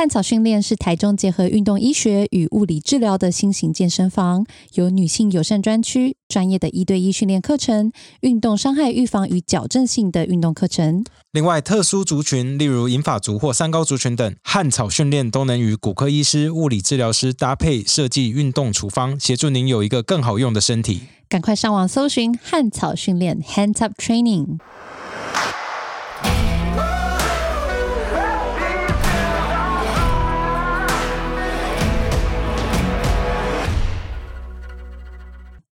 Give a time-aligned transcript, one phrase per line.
[0.00, 7.92] 汉草训练是台中结合运动医学与物理治疗的新型健身房，有女性友善专区、专业的一对一训练课程、
[8.22, 11.04] 运动伤害预防与矫正性的运动课程。
[11.32, 21.02] 另外，特殊族群，例如银发族或三高族群等，汉草训练都能与骨科医师、物理治疗师搭配设计运动处方，协助您有一个更好用的身体。
[21.28, 24.60] 赶快上网搜寻汉草训练 （Hands Up Training）。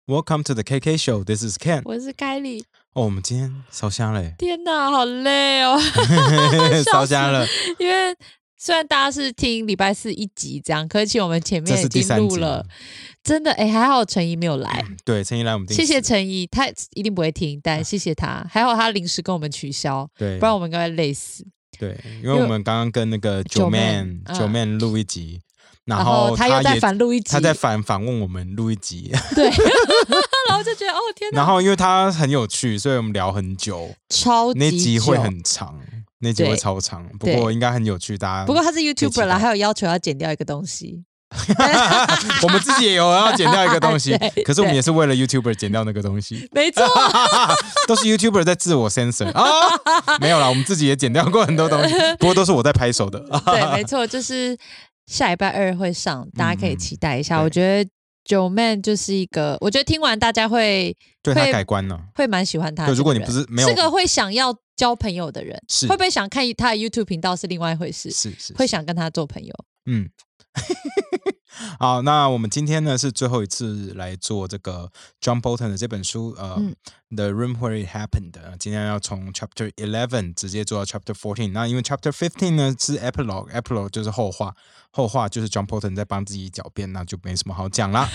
[0.08, 1.22] Welcome to the KK Show.
[1.22, 1.82] This is Ken.
[1.84, 2.64] 我是凯莉。
[2.94, 5.78] 哦，我们今天烧香嘞，天哪，好累哦！
[6.90, 7.46] 烧香了。
[7.78, 8.16] 因为
[8.56, 12.64] 虽然大家是听礼拜四一集这样，可是其实我们前面已经录了，
[13.22, 21.46] 真的哎，还好陈怡没有来，对，陈怡来我们定谢谢时陈怡，他一定不会听，但谢谢他，还好他临时跟我们取消，对，不然我们应该会累死。
[21.78, 25.42] 对，因为我们刚刚跟那个九九 man 九 man 录一集，
[25.88, 29.44] 然然后后他又在反录一集，他在反反问我们录一集， 对，
[30.46, 35.74] 然后就觉得哦天哪，然后因为他很有趣，所以我们聊很久，超级那集会很长，
[36.18, 38.44] 那集会超长，不对过应该很有趣，大家。
[38.44, 39.44] 不过他是 YouTuber 啦，待。
[39.44, 41.02] 还有要求要剪掉一个东西，
[42.42, 46.84] 我们自己也有要剪掉一个东西，可是我们也是为了 YouTuber 剪掉那个东西，没错，
[47.86, 49.42] 都是 YouTuber 在自我 censor 啊，
[50.20, 53.20] 没有啦，我们自己也剪掉过很多东西，不过都是我在拍手的。
[53.46, 54.56] 对，没错，就是
[55.08, 57.38] 下礼拜二会上，大家可以期待一下。
[57.38, 57.90] 嗯我觉得
[58.24, 62.86] 九 man 就是一个，我觉得听完大家会对他会改观了，会蛮喜欢他。
[62.88, 65.86] 如果你不是没有是个会想要交朋友的人，是。
[65.86, 69.54] 会不会想看他的 YouTube 频道是另外一回事，是是会想跟他做朋友。
[69.86, 70.06] 嗯，
[71.78, 76.74] 好，那我们今天呢是最后一次来做这个 John Bolton 的这本书，呃、嗯
[77.10, 78.34] The Room Where It Happened。
[78.58, 81.52] 今天要从 Chapter Eleven 直接做到 Chapter Fourteen。
[81.52, 84.54] 那因为 Chapter Fifteen 呢是 Epilogue，Epilogue 就是后话，
[84.90, 88.08] 后话就是 John Bolton 在帮自己狡辩，那就没什么好讲啦。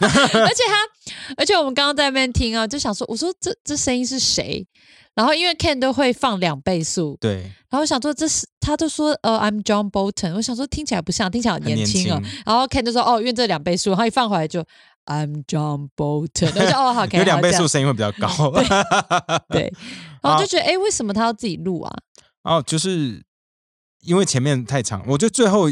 [0.00, 0.08] 而
[0.54, 4.66] 且他，而且我们刚刚在那边听啊，就想说，我说这这声音是谁？
[5.20, 12.18] 然后因为 Ken 都会放两倍速，对，然后我想说这是，他就说呃，I'm John Bolton，我想说听起来不像，听起来好年轻哦。
[12.24, 14.64] 轻然后 Ken 就说哦，因为这两倍速，然后一放回来就
[15.04, 18.50] I'm John Bolton，我就哦好，有两倍速好声音会比较高。
[19.52, 19.70] 对，
[20.22, 21.94] 然后就觉得哎，为什么他要自己录啊？
[22.44, 23.22] 哦，就是
[24.00, 25.70] 因为前面太长，我觉得最后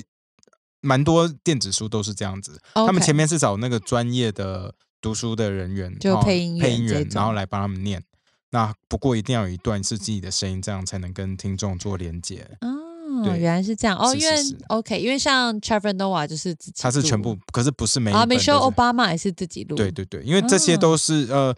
[0.82, 8.04] 蛮多电子书都是这样子，他们前面是找那个专业的读书的人员，哦就配音员配音员，然后来帮他们念。
[8.50, 12.48] 那不过一定要有一段是自己的声音，这样才能跟听众做连接。
[12.60, 13.97] 哦，对原来是这样。
[13.98, 14.36] 哦，因为
[14.69, 21.54] OK，因为像 Trevor Noah 就是自己他是全部，可是不是每一啊本，Michelle Obama 也是自己录，对对对，因为这些哦都是、呃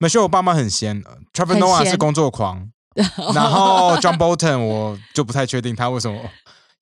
[0.00, 2.70] ，Michelle Obama 很闲呃，Trevor Noah 是工作狂，
[3.34, 6.20] 然后 John Bolton 我就不太确定他为什么，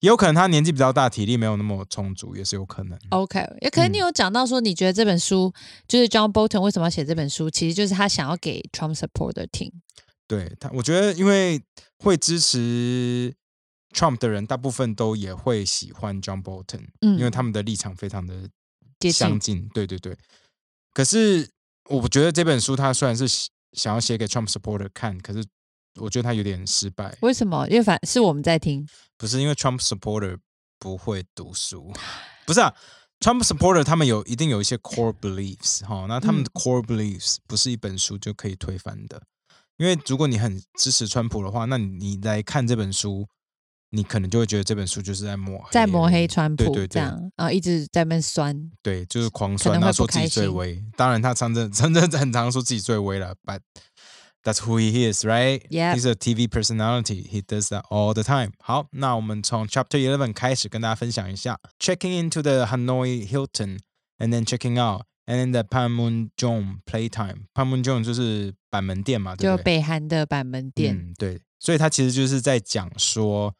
[0.01, 2.99] 也有可能他年纪比较大，体力没有那么充足，也是有可能。
[3.09, 5.53] OK，也可能你嗯有讲到说，你觉得这本书
[5.87, 9.71] 就是 John Bolton 为什么要写这本书，其实就是他想要给 Trump supporter 听。
[10.27, 11.61] 对他，我觉得因为
[11.99, 13.33] 会支持
[13.93, 18.49] Trump 的人，大部分都也会喜欢 John Bolton，、嗯因为他们的立场非常的
[19.11, 19.69] 相近。
[19.69, 20.17] 对对对。
[20.93, 21.47] 可是
[21.89, 25.45] 我觉得这本书，他虽然是想想要写给 Trump supporter 看，可是
[25.99, 27.17] 我觉得他有点失败。
[27.21, 27.67] 为什么？
[27.67, 28.87] 因为反是我们在听，
[29.17, 30.37] 不是因为 Trump supporter
[30.79, 31.91] 不会读书，
[32.45, 32.73] 不是啊。
[33.19, 39.21] Trump supporter 他们有一定有一些 core beliefs 哈，那他们的嗯 core beliefs 不是一本书就可以推翻的。
[39.77, 43.27] 因为如果你很支持川普的话，那你你来看这本书，
[43.91, 48.71] 你可能就会觉得这本书就是在抹黑在抹黑川普对对对这样，然后一直在那酸。
[48.81, 50.83] 对，就是狂酸，然会不后说自己最威。
[50.97, 53.59] 当然，他常常真的很常说自己最威了，but
[54.42, 55.64] that's who he is, right?
[55.70, 55.94] Yep.
[55.96, 57.22] He's a TV personality.
[57.22, 58.52] He does that all the time.
[58.60, 63.78] 好，那我们从 Chapter Eleven 开始跟大家分享一下，checking into the Hanoi Hilton
[64.18, 65.02] and then checking out.
[65.28, 69.64] And then the Panmunjom playtime, Panmunjom 就是板门店嘛，对就不对？
[69.64, 73.52] 北韩的板门店，嗯，对，所以他其实就是在讲说，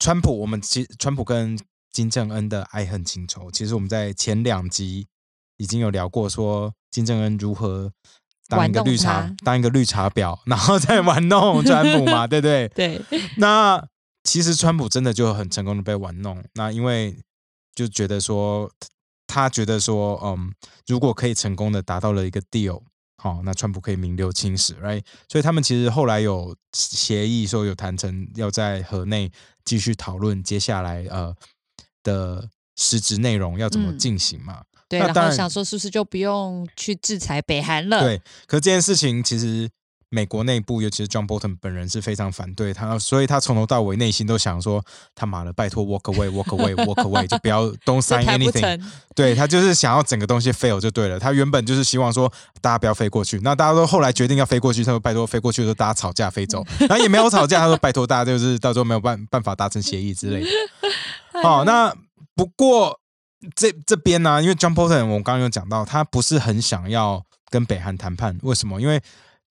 [0.00, 1.56] 川普，我们其川普跟
[1.92, 5.06] 金正恩的爱恨情仇，其实我们在前两集
[5.58, 7.92] 已经有聊过，说金正恩如何
[8.47, 12.67] 当一个绿茶，当一个绿茶婊， 然后再玩弄川普嘛， 对不对？
[12.69, 13.01] 对，
[13.37, 13.83] 那
[14.23, 17.17] 其实川普真的就很成功的被玩弄，那因为
[17.75, 18.69] 就觉得说，
[19.27, 20.51] 他觉得说，嗯，
[20.87, 22.81] 如果可以成功的达到了一个 deal，
[23.17, 25.03] 好、那川普可以名留青史，right？
[25.27, 29.31] 所以他们其实后来有协议说有谈成要在河内
[29.65, 31.35] 继续讨论接下来呃
[32.03, 34.61] 的实质内容要怎么嗯进行嘛。
[34.89, 38.01] 对，然然后想说是不是就不用去制裁北韩了？
[38.01, 39.69] 对，可这件事情其实
[40.09, 44.81] 美国内部，尤其是 John Bolton 本人是非常反对他，所以他从头到尾内心都想说：
[45.13, 48.81] 他妈的，拜托 walk away，walk away，walk away，就不要 don't sign anything。
[49.13, 51.19] 对他就是想要整个东西 fail 就对了。
[51.19, 52.31] 他原本就是希望说
[52.61, 60.49] 大家不要飞过去，那大家都后来决定要飞过去，他说拜托飞过去的时候大家吵架飞走， 然后也没有吵架，他说拜托大家就是到时候没有办办法达成协议之类的。
[61.43, 61.93] 好、那
[62.33, 62.97] 不过
[63.55, 68.81] 这这边呢、因为 John Bolton 我刚刚有讲到，他不是很想要跟北韩谈判，为什么？
[68.81, 69.01] 因为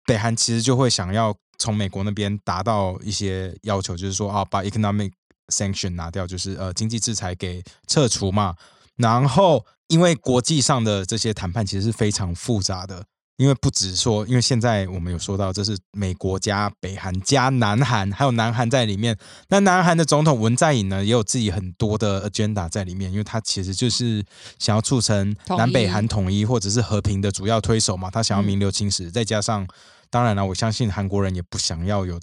[0.05, 5.13] 北韩其实就会想要从美国那边达到一些要求，就是说啊，把 economic
[5.49, 8.55] sanction 拿掉，就是呃经济制裁给撤除嘛。
[8.97, 13.05] 然后，因为国际上的这些谈判其实是非常复杂的，
[13.37, 19.17] 因为不止说，因为现在我们有说到，这是美国加北韩加南韩，还有南韩在里面。
[19.49, 24.25] 那南韩的总统文在寅呢，也有自己很多的 agenda 在里面，因为他其实就是
[24.59, 29.67] 想要促成南北韩统一或者是和平的主要推手嘛，他想要嗯名留青史，再加上。
[30.09, 32.19] 当然了，我相信韩国人也不想要有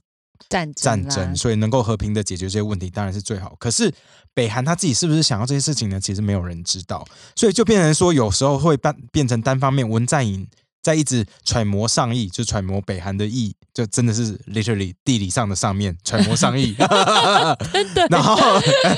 [0.49, 3.53] 战战争，所以能够和平的解决这些问题当然是最好。
[3.59, 3.93] 可是
[4.33, 5.99] 北韩他自己是不是想要这些事情呢？
[5.99, 7.05] 其实没有人知道，
[7.35, 10.47] 所以就变成说有时候会变变成单方面，文在寅
[10.83, 16.75] 在一直揣摩上意，就揣摩北韩的意，就真的是 literally 地理上的上面揣摩上意，
[18.11, 18.35] 然后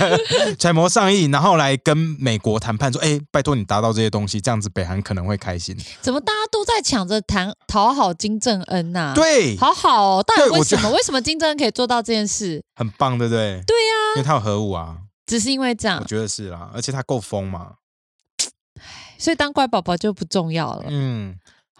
[0.57, 5.77] 揣摩上意，然后来跟美国谈判说，哎，拜托你达到这些东西，这样子北韩可能会开心。
[6.01, 10.89] 怎么大家都在抢着谈讨好金正恩呐、，对，好好哦，到底为什么？
[10.91, 12.63] 为什么金正恩可以做到这件事？
[12.75, 13.61] 很棒，对不对？
[13.67, 14.97] 对呀、因为他有核武啊，
[15.27, 17.73] 只是因为这样我，觉得是啦，而且他够疯嘛。
[19.17, 20.83] 所以当乖宝宝就不重要了。
[20.89, 21.35] 嗯，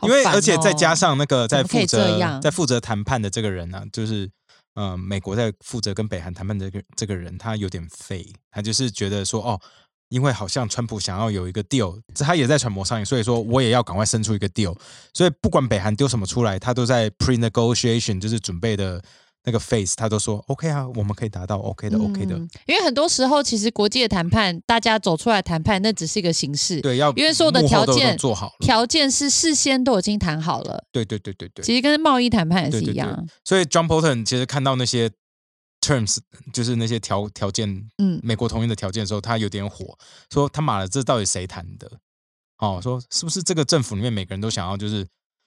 [0.06, 4.30] 因为而且再加哦上那个在负责在负责谈判的这个人呢、就是
[4.76, 9.60] 呃，美国在负责跟北韩谈判的这个这个人，他有点废，他就是觉得说哦。
[10.10, 14.78] 因为好像川普想要有一个 deal，这他也在揣摩上瘾，所以说我也要赶快生出一个 deal。
[15.16, 19.04] 所以不管北韩丢什么出来，他都在 pre negotiation，就是准备的
[19.46, 22.36] 那个 phase，他都说 OK 啊，我们可以达到 OK 的、OK 的。
[22.36, 28.56] 嗯因为很多时候其实国际的谈判，大家走出来谈判，那只是一个形式，对，要因为所有的条件做好了。
[28.60, 30.84] 条件是事先都已经谈好了。
[30.92, 31.64] 对对对对对。
[31.64, 35.10] 其实跟贸易谈判也是对对对一样，所以 John Bolton 其实看到那些
[35.82, 36.18] terms，
[36.52, 39.98] 就是那些条条件，嗯，美国同意的条件的时候，他有点火，
[40.32, 41.90] 说他妈的，这到底谁谈的？
[42.58, 45.06] 哦，说是不是这个政府里面每个人都想要就是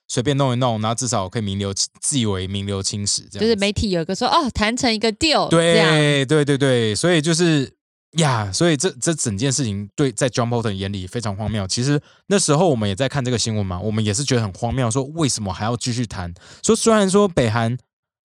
[0.09, 7.71] 随便弄一弄，然后至少可以名留自以为名留青史这样，就是媒体有一个说哦，谈成一个 deal，对对对对，所以就是
[8.13, 11.69] 呀，所以这这整件事情对在 John Bolton 眼里非常荒谬。
[11.69, 16.33] 其实那时候我们也在看这个新闻嘛，我们也是觉得很荒谬，说为什么还要继续谈？
[16.63, 17.77] 说虽然说北韩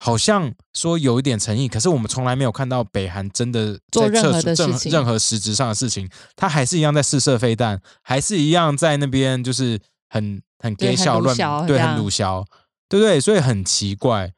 [0.01, 9.79] 好像说有一点诚意，可是我们从来没有看到北韩真的做任何的事情任何实质上的事情，他还是一样在试射飞弹，还是一样在那边就是
[10.09, 12.45] 很很对 gay 笑乱对很鲁小，
[12.89, 13.21] 对不对？
[13.21, 14.33] 所以很奇怪。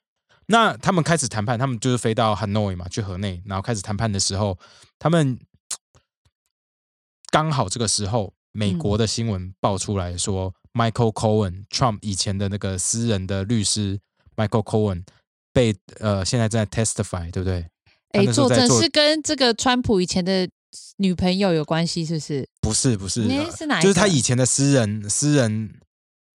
[0.46, 4.58] 那他们开始谈判，他们就是飞到 Hanoi 嘛，去河内，然后开始谈判的时候，
[4.98, 5.38] 他们
[7.30, 14.00] 刚好这个时候，美嗯国的新闻爆出来说、m i c h a e l Cohen Trump 以前的那个私人的律师
[14.34, 15.04] Michael Cohen
[15.52, 17.66] 被呃现在正在 testify，对不对？
[18.12, 20.48] 他哎，作证是跟这个川普以前的
[20.96, 22.48] 女朋友有关系，是不是？
[22.60, 23.22] 不是不是，
[23.56, 23.82] 是哪一个？
[23.82, 25.80] 就是他以前的私人私人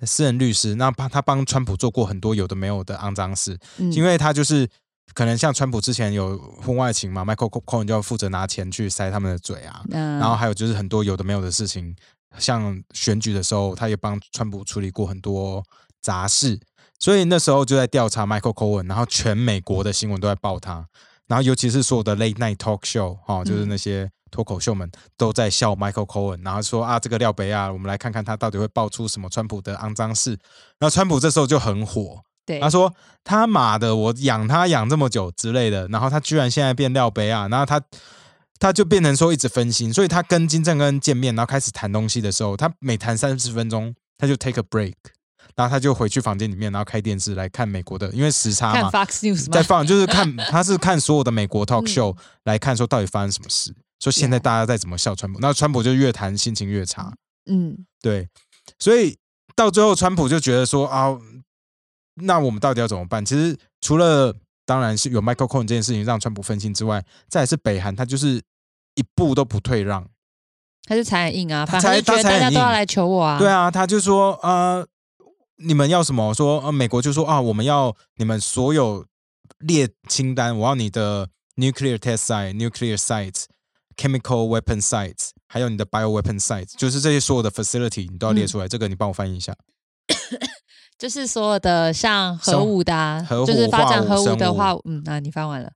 [0.03, 3.92] 私人律师，那帮他帮川普做过很多有的没有的肮脏事，嗯。
[3.94, 4.68] 因为他就是
[5.13, 10.19] 可能像川普之前有婚外情嘛，Michael Cohen 就要负责拿钱去塞他们的嘴啊，嗯。
[10.19, 11.96] 然后还有就是很多有的没有的事情，
[12.38, 15.63] 像选举的时候，他也帮川普处理过很多
[16.01, 16.60] 杂事，
[17.00, 20.86] 所以那时候就在调查 Michael Cohen，然后全美国的新闻都在报他，
[21.27, 30.32] 然后尤其是所有的 late night talk show 哈、哦，就是那些脱口秀们都在笑 Michael Cohen，然后说啊这个廖北亚，我们来看看他到底会爆出什么川普的肮脏事，
[30.77, 32.60] 然后川普这时候就很火，对。
[32.60, 37.82] 他说他妈的，我养他养这么久之类的，然后他居然现在变廖杯啊，然后他
[38.60, 44.96] 他就变成说一直分心，所以他跟金正恩见面，然后开始谈东西的时候，他每谈三十分钟，他就 take a break，
[45.56, 49.50] 然后他就回去房间里面，然后开电视来看美国的，因为时差嘛，Fox News？
[49.50, 51.88] 在放就是看 他是看所有的美国 talk 嗯。
[51.88, 53.74] show 来看说到底发生什么事，
[54.05, 57.12] 说现在大家在怎么笑川普，那川普就越谈心情越差，
[57.47, 58.29] 嗯，对，
[58.77, 59.17] 所以
[59.55, 61.17] 到最后，川普就觉得说啊，
[62.13, 63.25] 那我们到底要怎么办？
[63.25, 68.35] 其实除了当然是有 Michael Cohen 这件事情让川普分心之外，再来是北韩，他就是
[68.93, 70.07] 一步都不退让。
[70.83, 73.39] 他就才很硬啊，反正觉得他才大家都要来求我啊。
[73.39, 74.88] 对啊，他就说呃，
[75.55, 76.31] 你们要什么？
[76.31, 79.03] 说呃，美国就说啊，我们要你们所有
[79.57, 83.45] 列清单，我要你的 nuclear test site、nuclear sites、
[83.96, 88.68] chemical weapon sites，还有你的 bio weapon sites，就是这些所有的 facility 你都要列出来。
[88.68, 89.56] 这个你帮我翻译一下。
[90.98, 95.70] 就是所有的像核武的、啊，核武就是发展核武的生话，嗯，那、你翻完了？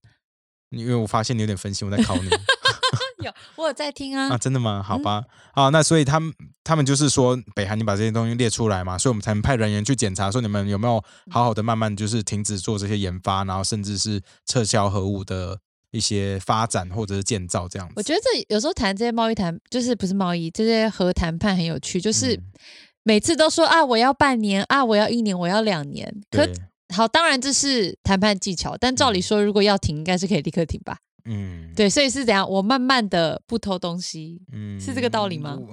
[0.70, 2.30] 因为我发现你有点分心，我在考你
[3.26, 4.30] 有，我有在听啊。
[4.30, 4.82] 啊，真的吗？
[4.82, 5.24] 好吧，
[5.54, 6.34] 啊，那所以他们
[6.64, 15.60] 他们就是说，北韩你把这些东西列出来嘛，所以我们才能派人员去检查，说你们有没有好好的慢慢就是停止做这些研发，然后甚至是撤销核武的
[15.92, 17.94] 一些发展或者是建造这样子。
[17.96, 22.44] 我觉得这有时候谈这些贸易谈，就是不是贸易，这些和谈判很有趣，就是嗯
[23.04, 26.14] 每次都说啊，我要半年啊，我要一年，我要两年。
[26.30, 26.54] 可对，
[26.96, 30.98] 好，当然这是谈判技巧，但照理说，如果要停，应该是可以立刻停吧？
[31.26, 32.50] 嗯，对，所以是怎样？
[32.50, 35.58] 我慢慢的不偷东西，嗯是这个道理吗？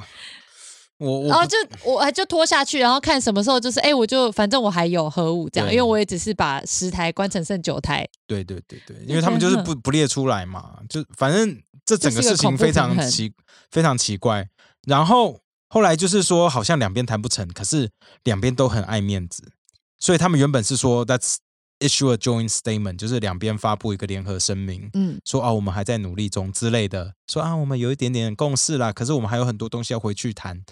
[0.98, 13.32] 我然后就我还就拖下去，然后看什么时候就是哎，我就反正我还有核武这样，因为我也只是把十台关成剩九台，对对对对，因为他们就是不不列出来嘛，就反正这整个事情非常奇
[13.70, 14.48] 非常奇怪。
[14.86, 17.90] 然后后来就是说，好像两边谈不成，可是
[18.24, 19.52] 两边都很爱面子，
[19.98, 21.36] 所以他们原本是说 That's
[21.78, 30.64] issue a joint statement，就是两边发布一个联合声明，嗯，说啊我们还在努力中之类的，说啊我们有一点点共识啦，可是我们还有很多东西要回去谈，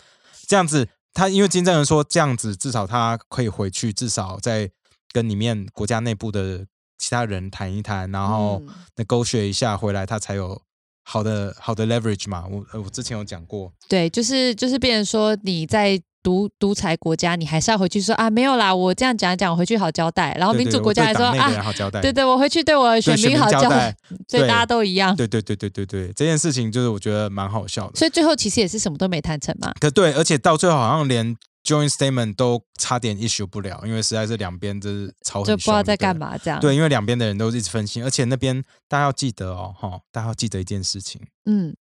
[0.46, 0.88] 这样子。
[1.16, 4.68] 他因为金正恩说这样子，至少他可以回去，至少在
[5.12, 6.66] 跟里面国家内部的
[6.98, 10.60] 其他人谈一谈，然后嗯 negotiate 一下回来，他才有
[11.04, 12.44] 好的好的 leverage 嘛。
[12.50, 20.34] 我呃我之前有讲过，对，就是就是变成说你在独独裁国家，你还是要回去说啊，没有啦，我这样讲一讲，我回去好交代。
[20.38, 23.94] 然后民主国家还说啊，好交代，对对，我回去对我选选民好交交代，
[24.26, 25.14] 所以大家都一样。
[25.14, 27.96] 对对对对对对，这件事情就是我觉得蛮好笑的。
[27.96, 29.70] 所以最后其实也是什么都没谈成嘛。
[29.78, 36.30] 可对，而且到最后好像连 joint statement 都差点 issue 不了，因为实在是两边就是吵很就不知道在干嘛。
[36.32, 36.60] 嘛这样。
[36.60, 41.74] 对，因为两边的人都一直分心，而且那边大家要记得哦，哈，大家要记得一件事情，嗯，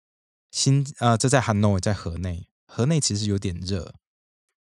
[0.51, 3.95] 新呃，这在 Hanoi，在河内，河内其实有点热。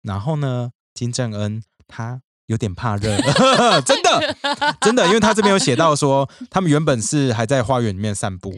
[0.02, 3.16] 然后呢，金正恩他有点怕热，
[3.86, 4.36] 真的
[4.82, 8.54] 真的，因为他这边有写到说，他们原本是还在花园里面散步，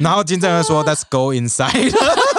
[0.00, 1.92] 然后金正恩说 “Let's go inside”，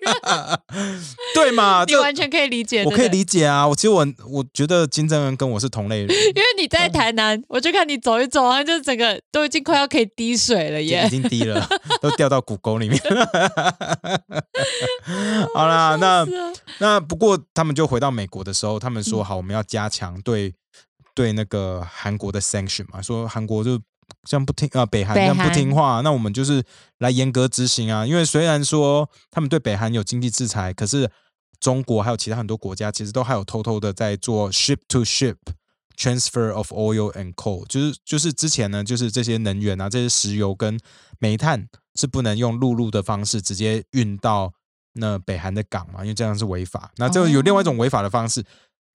[1.34, 1.84] 对嘛？
[1.86, 3.66] 你完全可以理解，我可以理解啊。
[3.66, 11.10] 我其实我我觉得金正恩跟我是同类人，因为你在台南，我就看你走一走，然后就整个都已经快要可以滴水了耶已。
[11.10, 11.66] 经滴了，
[12.00, 13.00] 都掉到骨沟里面。
[15.54, 16.26] 好啦， 那
[16.78, 20.54] 那不过他们就回到美国的时候，他们嗯说好，我们要加强对
[21.14, 23.80] 对那个韩国的 sanction 嘛，说韩国就
[24.28, 26.62] 这样不听啊、北韩这样不听话，那我们就是
[26.98, 28.06] 来严格执行啊。
[28.06, 31.10] 因为虽然说他们对北韩有经济制裁，可是
[31.58, 35.36] 中国还有其他很多国家其实都还有偷偷的在做 ship to ship。
[35.98, 40.80] transfer of oil and coal，就是就是之前呢，就是这些能源啊，这些石油跟
[41.18, 44.50] 煤炭是不能用陆路的方式直接运到
[44.94, 46.90] 那北韩的港嘛，因为这样是违法。
[46.96, 48.42] 那这有另外一种违法的方式，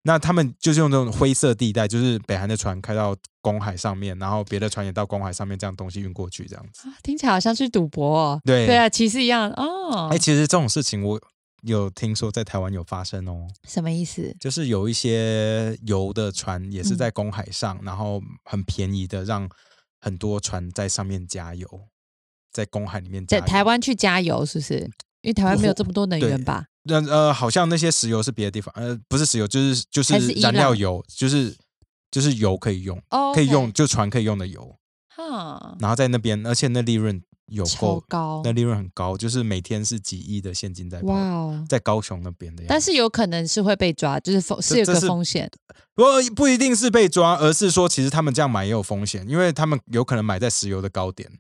[0.08, 6.88] 那他们就是用这种灰色地带，就是北韩的船开到公海上面，然后别的船也到公海上面，这样东西运过去，这样子。
[7.02, 8.40] 听起来好像去赌博哦。
[8.46, 10.18] 对对啊，其实一样哦哎、。
[10.18, 11.20] 其实这种事情我
[11.64, 14.36] 有听说在台湾有发生哦，什么意思？
[14.40, 19.50] 就是有一些油的船也是嗯在公海上，然后很便宜的让
[20.00, 21.68] 很多船在上面加油，
[22.52, 23.42] 在公海里面加油。
[23.42, 24.88] 在台湾去加油是不是？
[25.22, 26.66] 因为台湾没有这么多能源吧？
[26.86, 31.56] 那呃，好像那些石油是别的地方，呃，不是石油，就是就是燃料朗油，就是
[32.12, 34.76] 就是油可以用，哦，可以用，就船可以用的油，
[35.16, 41.66] 哈，然后在那边，而且那利润有够，高那，利润很高，就是每天是几亿的现金在跑，哇哦！
[41.68, 42.64] 在高雄那边的。
[42.68, 45.50] 但是有可能是会被抓，就是风是有这个风险。
[45.94, 46.04] 不
[46.36, 51.32] 不一定是被抓，而是说其实他们这样买也有风险，因为他们有可能买在石油的高点。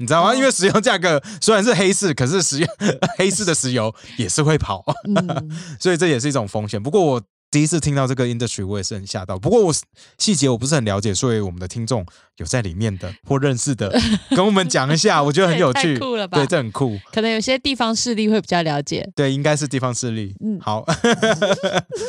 [0.00, 0.30] 你知道吗？
[0.30, 2.66] 哦因为石油价格虽然是黑市，可是石油
[3.18, 6.82] 黑市的石油也是会跑，嗯， 所以这也是一种风险。
[6.82, 9.38] 不过我第一次听到这个 industry，我也是很吓到。
[9.38, 9.74] 不过我
[10.18, 13.92] 细节我不是很了解，所以我们的听众有在里面的或认识的，
[14.34, 15.94] 跟我们讲一下，我觉得很有趣。
[15.94, 16.98] 太酷了吧对，这很酷。
[17.12, 20.34] 可能有些地方势力会比较了解，对，应该是地方势力。
[20.42, 20.84] 嗯好，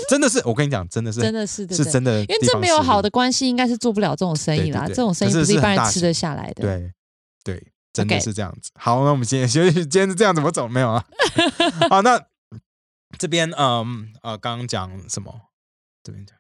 [0.08, 3.10] 真的是，我跟你讲，真的是，真的是是真的，因为这没有好的。
[3.10, 4.86] 关系，应该是做不了这种生意啦。
[4.88, 6.62] 这种生意不是一般人吃得下来的。
[6.62, 6.92] 对
[7.44, 8.72] 对，真的是这样子。
[8.76, 10.68] 好，那我们今天休息，今天是这样怎么走？
[10.68, 11.06] 没有啊？
[11.90, 12.26] 好，那
[13.18, 15.42] 这边嗯呃，刚刚讲什么？
[16.04, 16.38] 这边讲。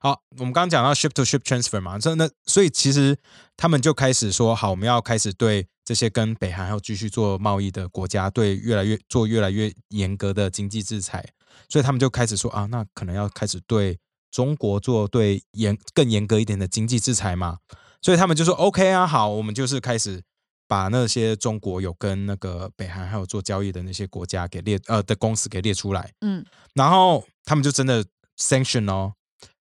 [0.00, 3.16] 好，我们刚刚讲到 ship to ship transfer 嘛，这那所以其实
[3.56, 11.24] 他们就开始说，好，我们要开始对这些跟北韩还有继续做贸易的国家，对越来越做越来越严格的经济制裁，
[11.68, 13.96] 所以他们就开始说啊，那可能要开始对
[14.32, 17.58] 中国做对严更严格一点的经济制裁嘛，
[18.02, 20.22] 所以他们就说 OK 啊，好，我们就是开始
[20.68, 26.44] 把那些中国有跟那个北韩还有做交易的那些国家给列呃的公司给列出来，嗯，
[26.74, 28.04] 然后他们就真的
[28.36, 29.14] sanction 哦，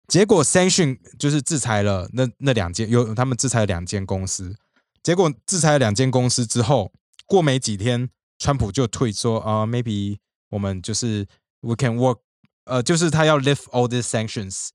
[0.06, 4.54] 结果 sanction 就是制裁了那那两间有他们制裁了两间公司，
[5.02, 6.92] 结果制裁了两间公司之后，
[7.26, 10.18] 过没几天，川普就退说啊、m a y b e
[10.50, 11.26] 我们就是
[11.60, 12.18] we can work，
[12.64, 14.68] 呃，就是他要 lift all these sanctions，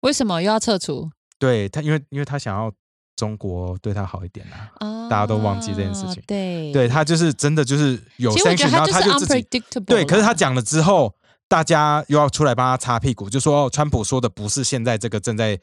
[0.00, 0.42] 为什么？
[0.42, 1.10] 又要撤除？
[1.38, 2.72] 对他，因为因为他想要
[3.16, 6.22] 中国对他好一点啊，啊大家都忘记这件事情。
[6.26, 9.42] 对，对他就是真的就是有 sanction，然后他就自己
[9.86, 10.34] 对，可是他啦。
[10.34, 11.14] 讲了之后，
[11.48, 15.60] 大家又要出来帮他擦屁股，就说、哦、川普说的不是现在这个正在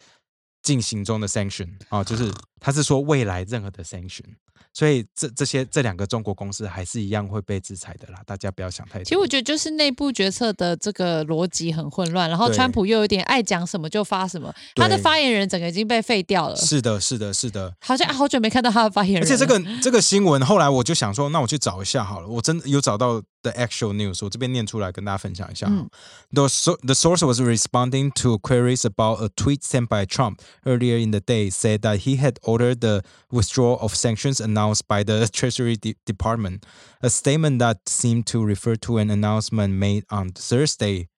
[0.62, 4.26] 进行中的 sanction 啊、就是他是说未来任何的 sanction，
[4.74, 9.04] 所以这这些这两个中国公司还是一样会被制裁的啦，大家不要想太多。
[9.04, 17.74] 其实我觉得就是内部决策的这个逻辑很混乱，然后川普又有点爱讲什么就发什么，他的发言人整个已经被废掉了，是的，是的，是的。
[17.82, 19.24] 好像好久没看到他的发言人。
[19.24, 22.28] 而且这个这个新闻，后来我就想说，那我去找一下好了。
[22.28, 25.68] 我真的有找到 the actual news，我这边念出来跟大家分享一下。
[25.70, 25.90] 嗯
[26.32, 30.98] The, so, the source was responding to queries about a tweet sent by Trump earlier
[30.98, 35.29] in the day, said that he had ordered the withdrawal of sanctions announced by the
[35.29, 36.63] Treasury De- Department,
[37.01, 41.09] a statement that seemed to refer to an announcement made on Thursday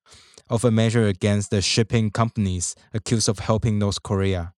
[0.48, 4.52] of a measure against the shipping companies accused of helping North Korea.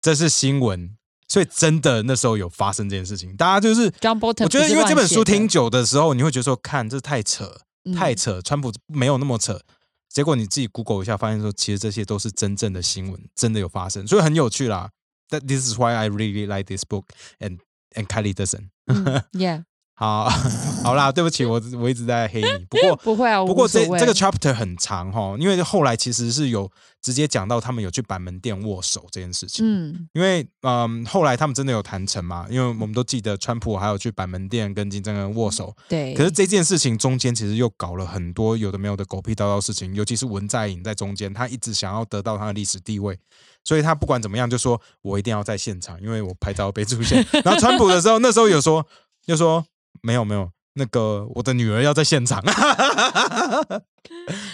[0.00, 9.60] 这是新闻，所以真的那时候有发生这件事情，大家就是 John Bolton 我觉得不是因为这本书乱写的听久的时候，你会觉得说，看这太扯，嗯太扯，川普没有那么扯。
[10.08, 14.90] 结果你自己 Google 一下，发现说，其实这些都是真正的新闻，真的有发生，所以很有趣啦。
[15.29, 17.59] That this is why I really like this book and
[17.95, 18.69] and Kylie doesn't.
[18.87, 19.63] 嗯 mm, Yeah，
[20.03, 20.29] 好，
[20.83, 22.47] 好啦，对不起，我我一直在黑你。
[22.69, 26.69] 不过不会啊，不过这这个 chapter 很长哈，因为后来其实是有
[27.01, 29.65] 直接讲到他们有去板门店握手这件事情。
[29.65, 32.45] 嗯因为嗯，后来他们真的有谈成嘛？
[32.49, 43.17] 因为我们都记得川普还有去板门店跟金正恩握手，对，可是这件事情中间其实又搞了很多有的没有的狗屁叨叨事情，尤其是文在寅在中间，他一直想要得到他的历史地位，
[43.63, 47.25] 所以他不管怎么样就说我一定要在现场，因为我拍照被出现。
[47.45, 48.85] 然后川普的时候，那时候有说
[49.25, 49.65] 就说
[50.01, 52.43] 没有没有，那个我的女儿要在现场，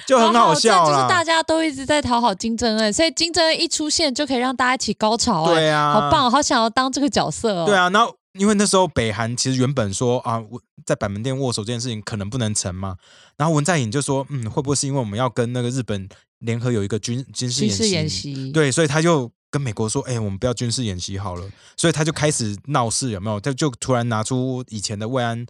[0.06, 1.23] 就很好笑这就是大。
[1.23, 7.65] 家都一直在讨好金正恩，所以金正恩一出现就可以让大家一起高潮、啊，对啊，好棒、哦，好想要当这个角色哦。
[7.67, 12.95] 对，啊，然后因为那时候北韩其实原本说啊，我在板门店握手这件事情可能不能成嘛，
[13.38, 17.78] 然后文在寅就说，嗯，会不会是因为我们要跟那个日本联合有一个军军事演习？
[17.78, 23.39] 军事演习，对，所以他就跟美国说，哎、我们不要军事演习好了，所以他就开始闹事，有没有？
[23.39, 25.45] 他就突然拿出以前的慰安。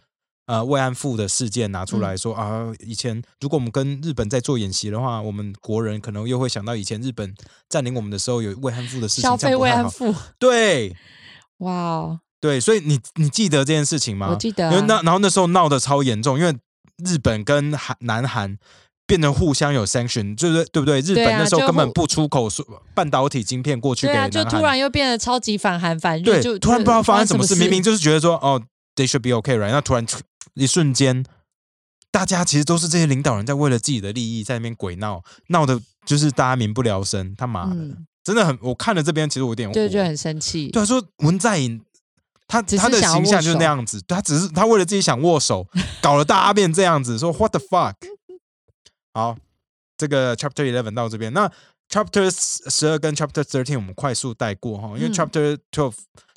[0.46, 7.36] 呃，慰安妇的事件拿出来说、啊，以前如果我们跟日本在做演习的话，我们国人可能又会想到以前日本
[7.70, 9.56] 占领我们的时候有慰安妇的事情，消费。
[9.56, 10.96] 慰安妇，对，
[11.60, 14.30] 哇哦，对，所以你你记得这件事情吗？
[14.32, 16.52] 我记得啊因为那然后那时候闹得超严重，因为
[17.06, 18.58] 日本跟韩南韩
[19.10, 20.66] 变成互相有 sanction，就是对？
[20.66, 21.02] 对不对？
[21.02, 28.62] 日本那时候根本不出口说半导体晶片过去给对啊，就突然又变得超级反韩反日，对就突然不知道发生什么事，明明就是觉得说哦
[28.96, 30.06] ，they should be okay right，那突然
[30.54, 31.26] 一瞬间。
[32.12, 37.36] 大家其实都是这些领导人在为了自己的利益在那边鬼闹，闹的就是大家民不聊生。
[37.38, 40.70] 他妈的，嗯真的很，我看了这边其实我有点火，对，就很生气。
[40.70, 41.80] 对啊，说文在寅，
[42.48, 45.68] 他他的形象就是那样子，他只是他为了自己想握手，
[46.02, 47.94] 搞了大家变这样子，说 what the fuck。
[49.14, 49.38] 好，
[49.98, 51.52] 这个 chapter eleven 到这边，那
[51.90, 55.96] chapter 十二跟 chapter thirteen 我们快速带过哈，因为嗯 chapter twelve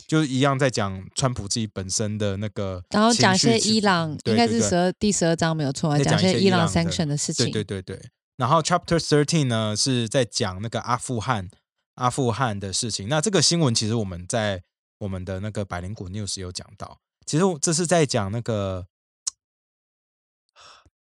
[0.08, 7.46] 就是一样在讲川普自己本身的那个，然后讲一些伊朗，应该是十二第十二章没有错，讲一些伊朗 sanction 的事情。
[7.50, 8.10] 对对对对。
[8.36, 11.48] 然后 chapter thirteen 呢是在讲那个阿富汗
[11.94, 13.08] 阿富汗的事情。
[13.08, 14.62] 那这个新闻其实我们在
[14.98, 18.86] 我们的那个百灵谷 news 有讲到，其实这是在讲那个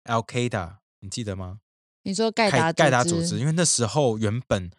[0.03, 1.57] Al Qaeda，你记得吗？
[2.03, 4.71] 你说盖达盖盖达组织，因为那时候原本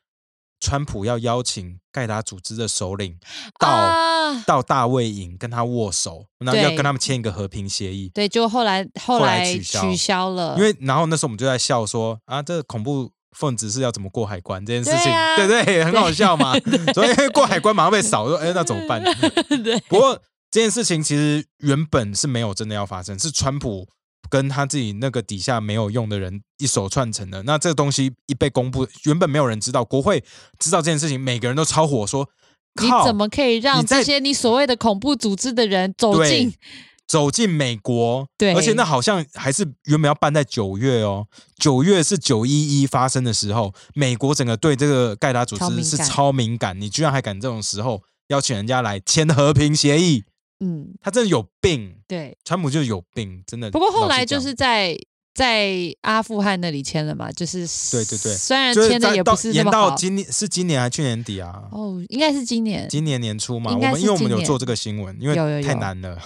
[0.60, 3.18] 川普要邀请盖达组织的首领
[3.58, 8.08] 到、啊，到大卫营跟他握手，然后要跟他们签一个和平协议。
[8.08, 15.84] 对，就后来后后来来取消取消了，因为然后那时候我们就在笑说啊，这个恐怖分子是要怎么过海关这件事情，对啊对对？
[15.84, 16.54] 很好笑嘛。
[16.94, 19.02] 所以过海关马上被扫，说哎，那怎么办？
[19.62, 20.14] 对不过
[20.50, 23.86] 这件事情其实原本是没有真的要发生，是川普
[24.28, 27.42] 跟他自己那个底下没有用的人一手串成的。
[27.44, 30.22] 那这个东西一被公布，原本没有人知道，国会
[30.58, 32.28] 知道这件事情，每个人都超火说。
[32.80, 36.52] 你靠怎么可以让你这些你所谓的恐怖组织的人走进？
[37.08, 41.24] 走进美国，对而且那好像还是原本要办在九月哦，
[41.56, 50.24] 九月是九一一发生的时候，美国整个对这个盖达组超敏感织是超敏感，你居然还敢这种时候邀请人家来签和平协议，
[50.60, 51.96] 嗯，他真的有病。
[52.08, 52.36] 对。
[52.44, 53.70] 川普就是有病，真的。
[53.70, 54.96] 不过后来就是在
[55.34, 59.90] 在阿富汗那里签了嘛，就是对对对虽然签的也不是那么好。
[59.90, 61.64] 到今年是今年还是去年底啊？
[61.72, 62.88] 哦，应该是今年。
[62.88, 66.18] 今年年初嘛，我们因为我们有做这个新闻，因为有有有太难了，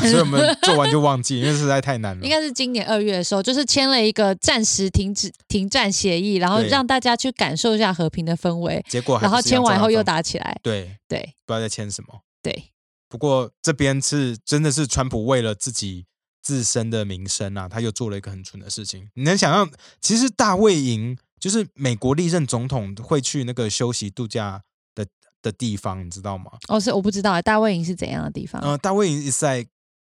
[0.00, 2.28] 所以我们 做完就忘记，因为实在太难了 应。
[2.28, 10.58] 该是今年二月的时候，就是签了一个暂时停止停战协议，然后让大家去感受一下和平的氛围，结果然后签完以后又打起来。
[10.60, 12.08] 对，对不知道在签什么。
[12.42, 12.64] 对，
[13.08, 16.06] 不过这边是真的是川普为了自己
[16.42, 19.08] 自身的名声啊，他又做了一个很蠢的事情。
[19.14, 24.62] 你能想象，其实大卫营就是美国历任总统会去那个休息度假
[24.94, 25.06] 的
[25.42, 26.50] 的地方，你知道吗？
[26.68, 28.60] 哦，是我不知道大卫营是怎样的地方？
[28.62, 29.68] 呃，大卫营 is like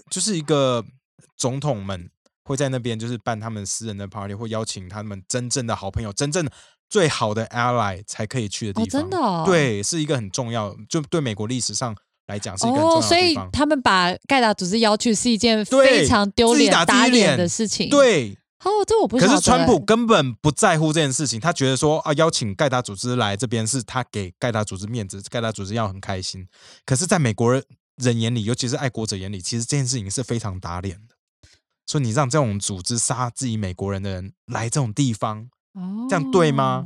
[0.10, 0.84] 就是一个
[1.38, 2.10] 总统们
[2.44, 6.50] 会在那边就是办他们私人的 party，或邀请他们真正的好朋友、真正
[6.90, 9.02] 最好的 ally 才可以去的地哦，方。
[9.02, 11.96] 真的哦，对，是一个很重要，就对美国历史上
[12.30, 13.36] 来讲是一个哦，所以。
[13.52, 26.48] 他们把盖达组织邀去是一件非常丢脸、打打脸脸的事情。，对，哦，这我不可是川普欸根本不在乎这件事情，他觉得说啊，邀请盖达组织来这边是他给盖达组织面子，盖达组织要很开心。
[26.86, 31.16] 可是，在美国人眼里，尤其是爱国者眼里，其实这件事情是非常打脸的。
[31.88, 36.86] 说你让这种组织杀自己美国人的人来这种地方，哦，这样对吗？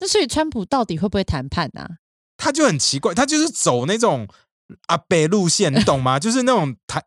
[0.00, 1.98] 那所以川普到底会不会谈判啊？
[2.36, 4.28] 他就很奇怪，他就是走那种
[4.86, 6.18] 阿北路线，你懂吗？
[6.20, 7.02] 就是那种台，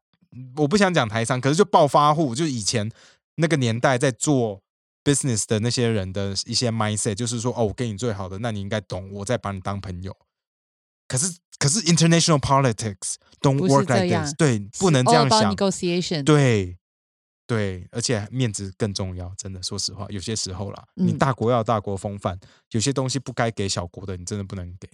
[0.58, 2.90] 我不想讲台商，可是就暴发户，就是以前
[3.36, 4.62] 那个年代在做
[5.04, 10.16] business 的那些人的一些 mindset，就是说，哦，我给你最好的，那你应该懂，我再把你当朋友。
[11.08, 16.78] 可是，可是 international politics don't work like this，对，不能这样想，negotiation，对。
[17.48, 24.88] 对，而且面子更重要，真的，说实话，有些时候啦，你嗯大国要有大国风范，有些东西不该给小国的，你真的不能给，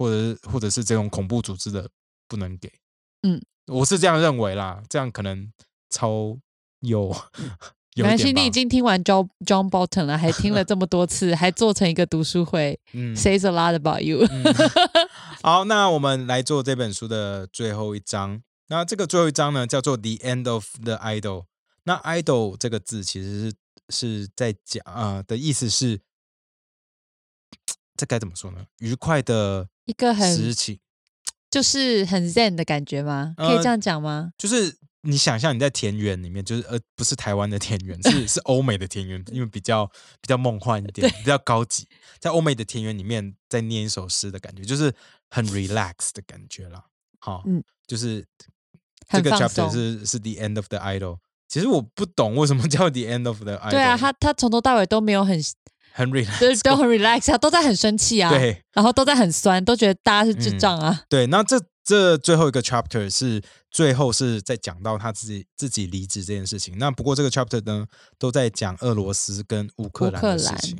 [0.00, 1.86] 或者是或者是这种恐怖组织的
[2.26, 2.72] 不能给。
[3.20, 5.52] 嗯，我是这样认为啦，这样可能
[5.90, 6.38] 超
[6.80, 7.14] 有
[7.96, 14.26] 有没关系，你已经听完 John John Bolton 了，还听了这么多次，还做成一个读书会、 嗯 s a lot about you。
[14.30, 14.42] 嗯
[15.44, 18.42] 好，那我们来做这本书的最后一章。
[18.68, 21.42] 那这个最后一章呢，叫做《The End of the Idol》。
[21.84, 23.54] 那 “idol” 这个字其实是
[24.24, 26.00] 是在讲呃的意思是，
[28.00, 28.64] 这该怎么说呢？
[28.78, 30.78] 愉快的一个很事情，
[31.50, 33.34] 就是很 zen 的感觉吗？
[33.36, 34.32] 可以呃这样讲吗？
[34.38, 41.86] 就是你想象你在田园里面，就是呃不是台湾的田园，是 是欧美的田园，因为比较比较梦幻一点，比较高级。
[42.18, 44.90] 在欧美的田园里面，在念一首诗的感觉，就是
[45.28, 46.82] 很 relax 的感觉啦。
[47.18, 48.24] 好，嗯就是
[49.10, 49.70] 这个 chapter。
[49.70, 51.18] 是是 the end of the idol。
[51.48, 53.70] 其实我不懂为什么叫 the end of the idol。
[53.70, 55.38] 对啊，他他从头到尾都没有很
[55.92, 61.02] 很都 relax， 都很 relax 啊，都在很生气啊，对然后都在很酸，都觉得大家是智障啊。
[61.08, 61.26] 对。
[61.26, 66.78] 那这这最后一个 chapter 是最后是在讲到他自己自己离职这件事情。
[66.78, 67.86] 那不过这个 chapter 呢，
[68.18, 70.78] 都在讲俄罗斯跟乌克兰的事情。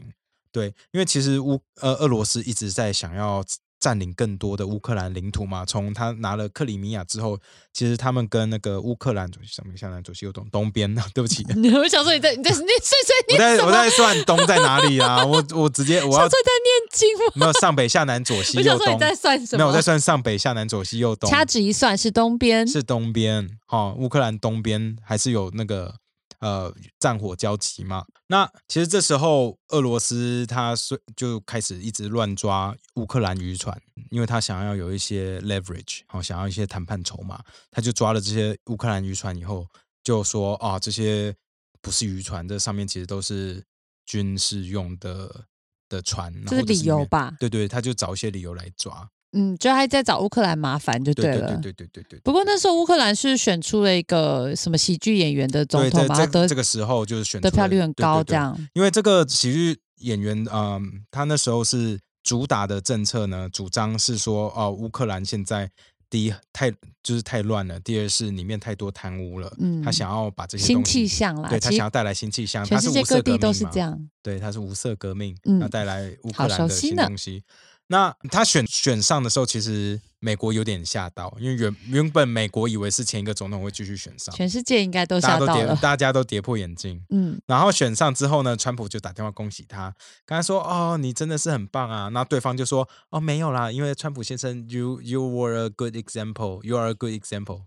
[0.52, 3.42] 对，因为其实乌呃俄罗斯一直在想要
[3.80, 5.64] 占领更多的乌克兰领土嘛。
[5.64, 7.38] 从他拿了克里米亚之后，
[7.72, 13.72] 其实他们跟那个乌克兰左上面、下南、左西、右东东边呢， 对不起， 我想说你在你在你碎碎 我在我念什么？
[13.72, 15.24] 在算东在哪里啊？
[15.24, 17.32] 我我直接我要在念经吗？
[17.34, 19.58] 没有上北下南左西右东你，在算什么？
[19.58, 25.94] 没有我在算上北下南左西右东，掐指一算是东边，是东边，哦，乌克兰东边还是有那个
[26.40, 28.04] 呃战火交集嘛？
[28.26, 39.66] 那其实这时候俄罗斯他是就开始一直乱抓乌克兰渔船，因为他想要有一些 leverage，哦，想要一些谈判筹码，他就抓了这些乌克兰渔船以后，
[40.02, 41.34] 就说啊，这些
[41.80, 43.64] 不是渔船，这上面其实都是
[44.06, 45.44] 军事用的
[45.88, 46.82] 的船，这是理？
[46.82, 47.36] 由吧？
[47.38, 49.08] 对对，他就找一些理由来抓。
[49.32, 51.14] 嗯，就还在找乌克兰麻烦就了。
[51.14, 52.20] 对对对对对对。
[52.20, 58.68] 不过那时候乌克兰是选出了一个什么喜剧演员的总，统嘛，这个时候就是选得票率很高，对对对这样。
[58.74, 65.70] 因为这个喜剧演员，嗯，他那时候是主打的政策呢，主张是说，哦，乌克兰现在
[66.08, 66.70] 第一太
[67.02, 73.96] 就是太乱了，第二是里面太多贪污了，嗯他想要把这些新东西气象啦，对他想要带来新气象，全世界各地都是这样。
[74.22, 77.44] 对，他是无色革命，嗯要带来乌克好兰的新东西。
[77.92, 85.74] 那他选选上的时候，其实美国有点吓到，因为原原本美国以为是前一个总统会继续选上，全世界应该都吓到了。
[85.82, 87.02] 大家都跌破眼镜。
[87.10, 89.92] 嗯，然后选上之后呢，川普就打电话恭喜他，
[90.24, 97.62] 跟他说：“哦，你真的是很棒啊。”那对方就说：“哦，没有啦，因为川普先生，you you were a good example, you are a good example。”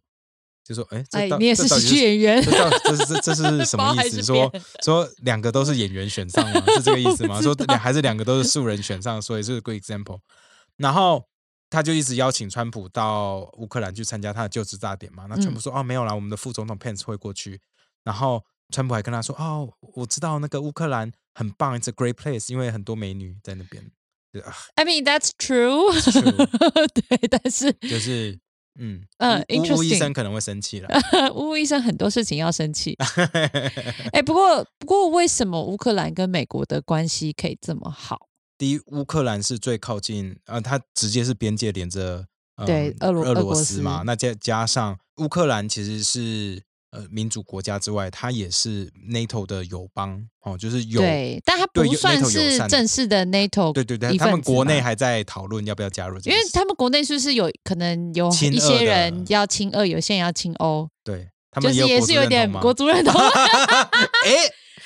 [0.63, 4.23] 就说：“哎，你也是喜剧演员这，到这是这这是 什么意思？
[4.23, 4.51] 说
[4.83, 6.63] 说两个都是演员选上吗？
[6.77, 7.39] 是这个意思吗？
[7.43, 10.19] 说还是两个都是素人选上，所以是 good example。
[10.77, 11.27] 然后
[11.69, 15.25] 他就一直邀请川普到乌克兰去参加他的就职大典嘛。
[15.29, 17.59] 那川普说：“哦，没有啦，我们的副总统 Pence 会过去。”
[18.05, 23.91] 然后川普还跟他说：“哦，我知道那个乌克兰很棒，It's a great place，因为很多美女在那边。
[24.31, 26.47] 对啊 I mean that's true，true
[26.91, 28.39] 对，但是就是
[28.79, 30.89] 嗯嗯巫巫巫医生可能会生气了。
[31.35, 32.97] 乌医生很多事情要生气。
[34.11, 38.27] 哎，不过不过，为什么乌克兰跟美国的关系可以这么好？
[38.57, 43.99] 第一，乌克兰是最靠近，呃，它直接是边界连着、呃、对俄罗俄罗斯嘛。
[43.99, 63.19] 斯那加加上乌克兰其实是呃民主国家之外，它也是 NATO 的友邦哦，就是有对，但它不算是正式的 NATO 对对对，一他们国内还在讨论要不要加入因为他们国内是不是有可能有一些人要亲俄，有些人要亲欧，对他就是们也是有点国族认同。
[63.19, 64.31] 哎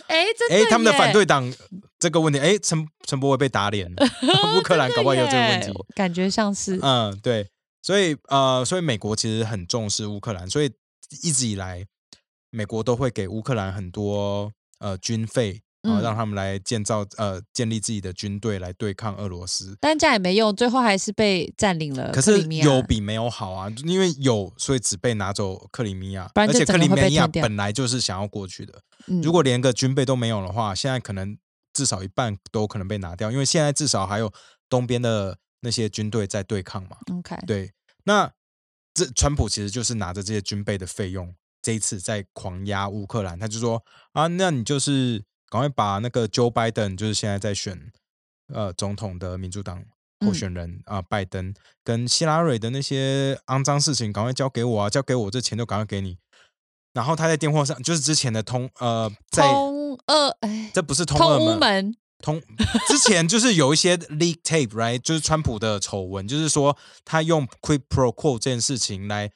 [0.08, 1.54] 哎， 哎，他们的反对党
[2.00, 4.08] 这个问题，哎，陈陈伯伟被打脸了，
[4.58, 5.74] 乌克兰搞不好也有这个问题。
[5.96, 7.48] 感觉像是嗯，对，
[7.82, 10.72] 所以呃，所以美国其实很重视乌克兰，所以
[11.24, 11.86] 一直以来，
[12.50, 19.78] 美国都会给乌克兰很多呃军费啊、嗯让他们来建造呃建立自己的军队来对抗俄罗斯。
[19.80, 22.42] 但这样也没用，最后还是被占领了可是。
[22.58, 28.82] 有比没有好啊，因为有，所以只被拿走克里米亚，而且克里米亚本来就是想要过去的。
[29.08, 31.38] 嗯如果连个军备都没有的话，现在可能
[31.74, 34.34] 至少一半都可能被拿掉，因为现在至少还有
[34.68, 36.98] 东边的那些军队在对抗嘛。
[37.16, 37.72] OK，对，
[38.04, 38.30] 那
[38.94, 41.34] 这川普其实就是拿着这些军备的费用，
[41.68, 47.92] 这一次在狂压乌克兰，他就说啊，那你就是赶快把那个 Joe Biden，就是现在在选
[48.54, 49.84] 呃总统的民主党
[50.26, 51.54] 候嗯选人啊、拜登
[51.84, 56.18] 跟希拉蕊的那些肮脏事情，赶快交给我啊，交给我，这钱就赶快给你。
[56.94, 62.42] 然后他在电话上，就是之前的通呃，在通二哎，这不是通俄通乌门，门通
[62.88, 69.30] 之前就是有一些 leak tape，right，就是川普的丑闻，就是说他用 quid pro quo 这件事情来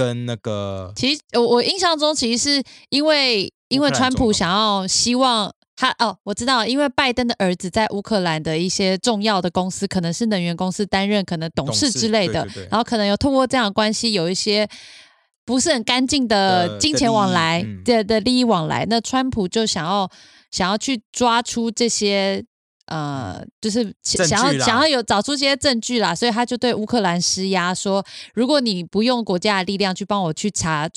[0.00, 14.68] 跟那个其实我我印象中，其实是因为因为川普想要希望他哦，我知道，因为拜登的儿子在乌克兰的一些重要的公司，可能是能源公司担任可能董事之类的，对对对然后可能有透过这样的关系有一些。
[15.42, 20.08] 不是很干净的的金钱往来的利益嗯的的利益往来，那川普就想要
[20.52, 22.44] 想要去抓出这些
[22.90, 30.88] 呃，就是想要想要有找出这些证据啦，所以他就对乌克兰施压，说如果你不用国家的力量去帮我去查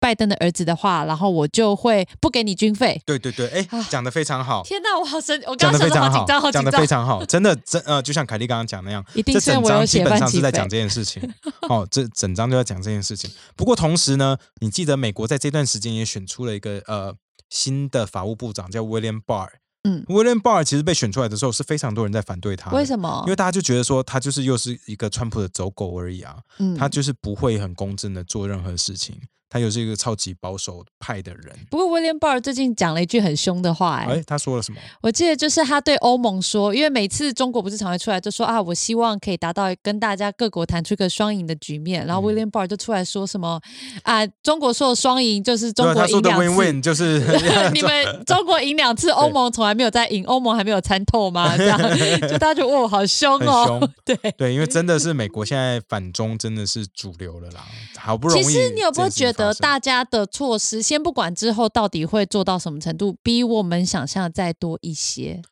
[0.00, 3.02] 拜登的儿子的话，然后我就会不给你军费。
[3.04, 6.70] 对对对，哎啊，讲的非常好，天哪，我好神，我刚刚非常好紧张，好，讲的。
[6.70, 11.20] 非常好，真的真呃，就像凯莉刚刚讲那样，一定是我有章基本上是在讲这件事情。
[11.68, 13.28] 哦，这整章就在讲这件事情。
[13.56, 17.14] 不过同时呢，你记得美国在这段时间也选出了一个呃
[17.50, 19.48] 新的法务部长，叫 William Barr。
[19.84, 23.22] 嗯，William Barr 其实被选出来的时候是非常多人在反对他，为什么？
[23.26, 26.76] 因为大家就觉得说他就是又是一个川普的走狗而已啊，嗯。
[26.76, 31.54] 他就是不会很公正的做任何事情，他又是一个超级保守派的人。
[31.70, 34.78] 不过 William Barr 最近讲了一句很凶的话、哎、哎，他说了什么？
[35.02, 43.60] 我记得就是他对欧盟说，因为每次中国不是常会出来就说啊，我希望可以达到跟大家各国谈出一个双赢的局面，然后嗯 William Barr 就出来说什么
[44.02, 46.62] 啊，中国说的双赢就是中国他说的赢两 win 次。
[46.62, 47.20] win 就是
[47.72, 51.56] 你们中国赢两次，欧盟从来没有在赢，欧盟还没有参透吗？
[51.56, 51.78] 这样
[52.20, 53.90] 就大家觉得哇，好凶哦凶。
[54.04, 57.64] 对，对，因为真的是美国现在反中真的是主流了啦，
[57.98, 58.42] 好不容易。
[58.42, 65.42] 其实你有没有觉得大家的措施，先不管之后到底会做到什么程度，比我们想象再多一些？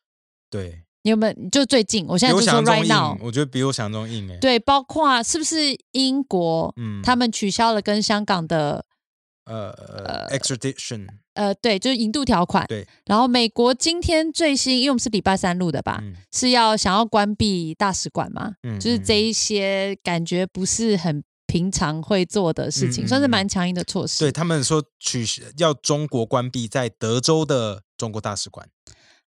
[0.51, 0.83] 对？
[1.03, 1.35] 你有没有？
[1.51, 4.37] 就最近，我现在就说 right now，我觉得比我想象中硬哎。
[4.39, 5.57] 对，包括是不是
[5.93, 8.85] 英国，嗯，他们取消了跟香港的
[9.45, 12.67] 呃呃 extradition 呃，对，就是引渡条款。
[12.67, 18.55] 对，然后美国今天最新，因为我们是礼拜三录的吧，嗯是要想要关闭大使馆嘛？
[18.65, 24.19] 嗯就是这一些感觉不是很平常会做的事情，嗯嗯算是嗯蛮强硬的措施。
[24.21, 28.69] 对他们说取消要中国关闭在德州的中国大使馆，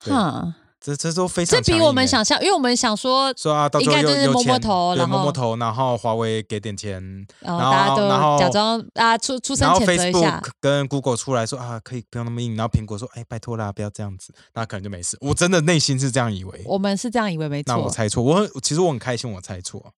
[0.02, 7.02] 对哈，这这都非常这比我们想象，因为我们想说，说啊，到最后应该就是摸摸头然后摸摸头，然后华为给点钱，
[7.40, 10.40] 然后大家都假装啊出出声谴责一下。
[10.60, 15.18] 跟 Google 出来说啊，可以不用那么硬，然后苹果说，哎，拜托啦，不要这样子，那可能就没事。
[15.20, 19.92] 我真的内心是这样以为，我们是这样以为没错，那我猜错，我很其实我很开心，我猜错。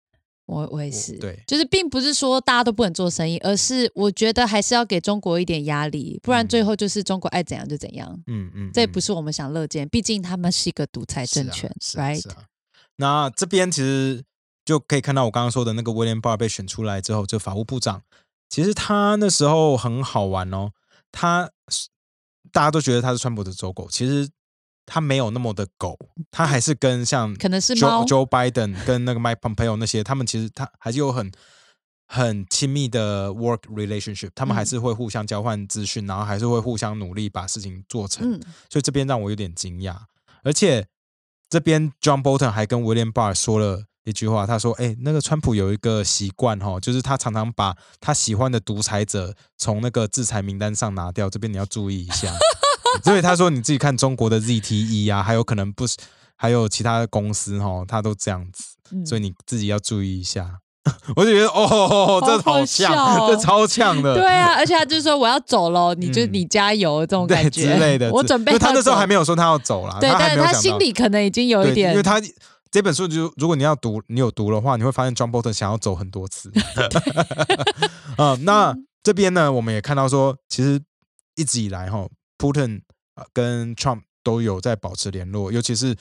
[0.51, 1.43] 我我也是，对。
[1.47, 6.49] 就是并不是说大家都不能做生意，而是我觉得还是要给中国一点压力，不然嗯。
[6.49, 9.13] 最后就是中国爱怎样就怎样，嗯嗯，这也嗯不是。
[9.13, 12.35] 我们想乐见，毕竟他们是一个独裁政权、是啊 r i 是 g 啊。
[12.35, 12.47] h 是啊
[12.97, 14.23] 那这边其实
[14.65, 18.03] 就可以看到我刚刚说的那个威廉·巴尔被选出来之后，就法务部长，
[18.49, 20.73] 其实他那时候很好玩哦。
[21.13, 21.89] 他是
[22.53, 24.29] 大家都觉得他是川普的走狗，其实
[24.93, 25.97] 他没有那么的狗，
[26.33, 31.31] 他还是跟像可能是 Joe Joe Biden 跟那个 Mike Pompeo 那些，他们其实他还是有很
[32.09, 38.33] 很亲密的 work relationship，他们还嗯是会互相交换资讯，然后还是会互相努力把事情做成。
[38.33, 39.97] 嗯，所以这边让我有点惊讶，
[40.43, 40.89] 而且
[41.49, 52.33] 这边 John Bolton 还跟 William Barr 说了一句话，他说：“哎，那个川普有一个习惯哈，就是他常常把他喜欢的独裁者从那个制裁名单上拿掉，这边你要注意一下。
[53.05, 55.97] ”所以他说：“你自己看中国的 ZTE 啊，还有可能不是，
[56.37, 60.59] 还有其他的公司哈，他都这样子，嗯所以你自己要注意一下。
[61.15, 68.11] ”我就觉得哦，这好好呛，笑哦这超像的， 对啊，而且他就说我要走喽，你就嗯你加油这种感觉之类的。
[68.11, 72.21] 我准备他那时候还没有说他要走了，对，但是他心里可能已经有一对，点，因为他
[72.71, 76.51] 这本书就如果你要读，你有读的话，你会发现 John Bolton 想要走很多次。
[78.17, 80.81] 啊、 那这边呢，我们也看到说，其实
[81.35, 82.07] 一直以来哈
[82.41, 82.81] ，Putin
[83.17, 85.95] 呃跟 Trump 都有在保持联络，尤其是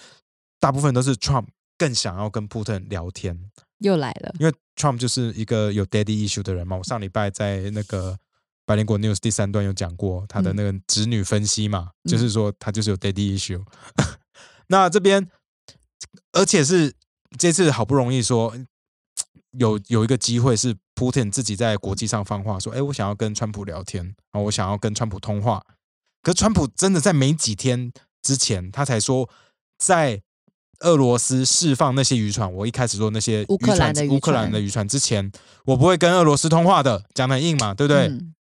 [0.60, 1.48] 大部分都是 Trump
[1.78, 3.38] 更想要跟 Putin 聊天，
[3.80, 6.78] 又来了，因为 Trump 就是一个有 daddy issue 的人嘛。
[6.78, 8.18] 我上礼拜在那个
[8.66, 13.64] 白灵果 news 第三段有讲过他的那个子女分析嘛，嗯就是说他就是有 daddy issue。
[14.68, 15.30] 那这边，
[16.34, 16.94] 而且是
[17.38, 18.56] 这次好不容易说
[19.52, 25.66] 有有一个机会是 Putin 自己在国际上放话说，哎，我想要跟川普聊天，然后我想要跟川普通话。
[26.22, 29.30] 可是川普真的在没几天之前，他才说
[29.78, 30.22] 在
[30.82, 35.32] 俄罗斯释放那些渔船，我一开始说那些乌克兰的渔船乌克兰的渔船之前，
[35.66, 38.08] 我不会跟俄罗斯通话的，讲的很硬嘛，对不对？
[38.08, 38.34] 嗯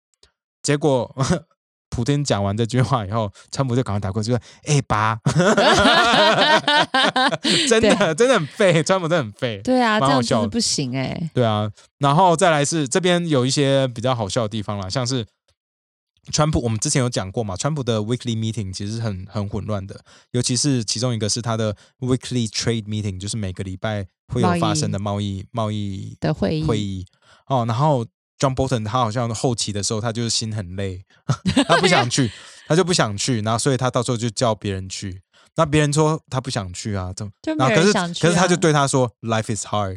[0.62, 1.10] 结果
[1.90, 5.18] 普京讲完这句话以后，川普就赶快打过去说：“哎、爸，
[7.68, 15.26] 真的真的很废，川普真的很废。”对啊，这蛮好笑的不行哎、对啊，然后再来是这边有一些比较好笑的地方啦，像是
[16.32, 20.00] 川普，我们之前有讲过嘛，川普的 weekly meeting 其实是很很混乱的，
[20.32, 25.46] 尤其是其中一个是他的 weekly trade meeting，就是每个礼拜会有发生的贸易。
[25.52, 26.64] 贸易的会议。
[26.64, 27.06] 会议。
[27.48, 28.06] 哦，然后
[28.38, 31.04] John Bolton 他好像后期的时候他就是心很累，
[31.68, 32.32] 他不想去，
[32.68, 35.22] 他就不想去，然后所以他到时候就叫别人去。
[35.60, 37.32] 那别人说他不想去啊，怎么？
[37.42, 38.30] 就然后可是没人想去、啊。
[38.30, 39.94] 可是他就对他说：“Life is hard，Go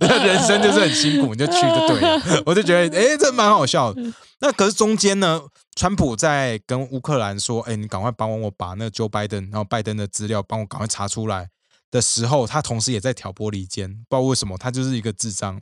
[0.24, 2.18] 人生就是很辛苦，你就去就对了。
[2.48, 4.02] ”我就觉得，哎，这蛮好笑的。
[4.40, 5.38] 那可是中间呢，
[5.76, 11.50] 川普在跟乌克兰说：“哎，你赶快帮我把那个 Joe Biden，然后拜登的资料帮我赶快查出来。”
[11.92, 15.60] 的时候，他同时也在挑拨离间，不知道为什么，他就是一个智障，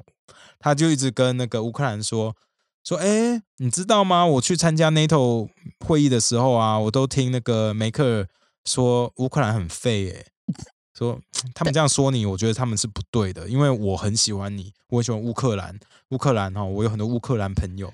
[0.60, 2.36] 他就一直跟那个乌克兰说
[2.84, 4.24] 说，哎，你知道吗？
[4.24, 5.48] 我去参加 NATO
[5.86, 8.28] 会议的时候啊，我都听那个梅克尔
[8.64, 10.26] 说乌克兰很废，哎，
[10.96, 11.20] 说
[11.54, 15.78] 他们这样说你，我觉得他们是不对的，因为我很喜欢你，我很喜欢乌克兰，
[16.10, 17.92] 乌克兰哈、哦，我有很多乌克兰朋友，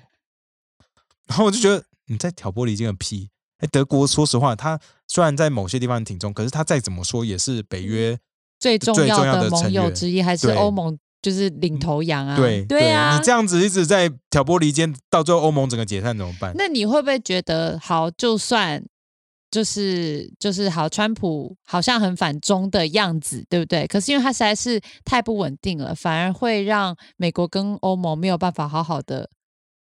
[1.27, 3.29] 然后我就觉得你在挑拨离间个屁。
[3.59, 8.15] 哎，德国说实话，他虽然在某些地方挺中，可是他再怎么说也是北约
[8.59, 10.95] 最重要的的盟友之一，还是对欧盟
[11.27, 12.37] 就是领头羊啊。
[12.37, 16.53] 对对啊，你这样子一直在挑拨离间，到最后欧盟整个解散怎么办？
[16.55, 18.81] 那你会不会觉得，好，就算
[19.51, 23.85] 就是就是好，川普好像很反中的样子，对不对？
[23.87, 29.29] 可是因为他实在是太不稳定了，反而会让美国跟欧盟没有办法好好的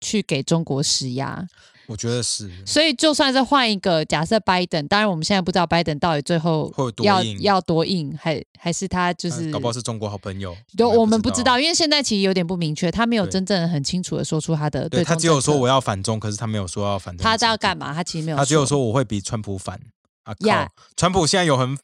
[0.00, 1.46] 去给中国施压。
[1.86, 17.22] 我觉得是，所以就算是换一个假设，拜登，当然我们现在不知道拜登到底最后会有多要硬要多硬，还还是他就是呃搞不好是中国好朋友，对，我们不知知道，因为现在其实有点不明确，他没有真正很清楚的说出他的对他只有说我要反中，可是他没有说要反中。
[17.22, 17.76] 他要干？
[17.76, 19.78] 嘛，他其实没有，他只有说我会比川普反
[20.22, 20.32] 啊！
[20.34, 21.76] 靠呀川普现在有很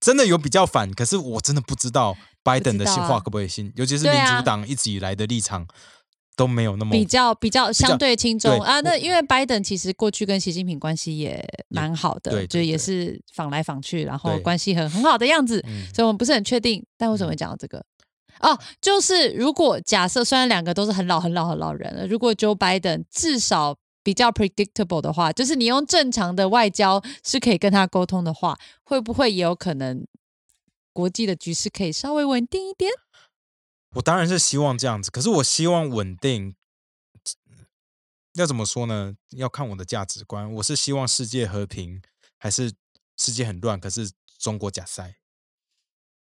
[0.00, 5.66] 真的有比较反，可是我真的不知道拜登的不知道啊话可不可以信，尤其是民主党一直以来的立场
[6.36, 8.80] 都没有那么比较比较相对轻重对啊。
[8.80, 16.84] 那因为拜登其实过去跟习近平关系也蛮好的，对对就也是访来访去，然后关系很很好的样子，嗯所以我们不是很确定。
[16.96, 17.84] 但为什么会讲到这个？
[18.40, 30.04] 哦，就是如果假设虽然两个都是很老很老很老人了，如果 Joe Biden 至少比较 predictable 的话，就是你用正常的外交是可以跟他沟通的话，会不会也有可能
[30.92, 32.90] 国际的局势可以稍微稳定一点？
[33.94, 36.54] 我当然是希望这样子，可是我希望稳定。
[38.34, 39.14] 要怎么说呢？
[39.30, 40.52] 要看我的价值观。
[40.54, 42.02] 我是希望世界和平，
[42.36, 42.72] 还是
[43.16, 43.78] 世界很乱？
[43.78, 45.18] 可是中国假赛。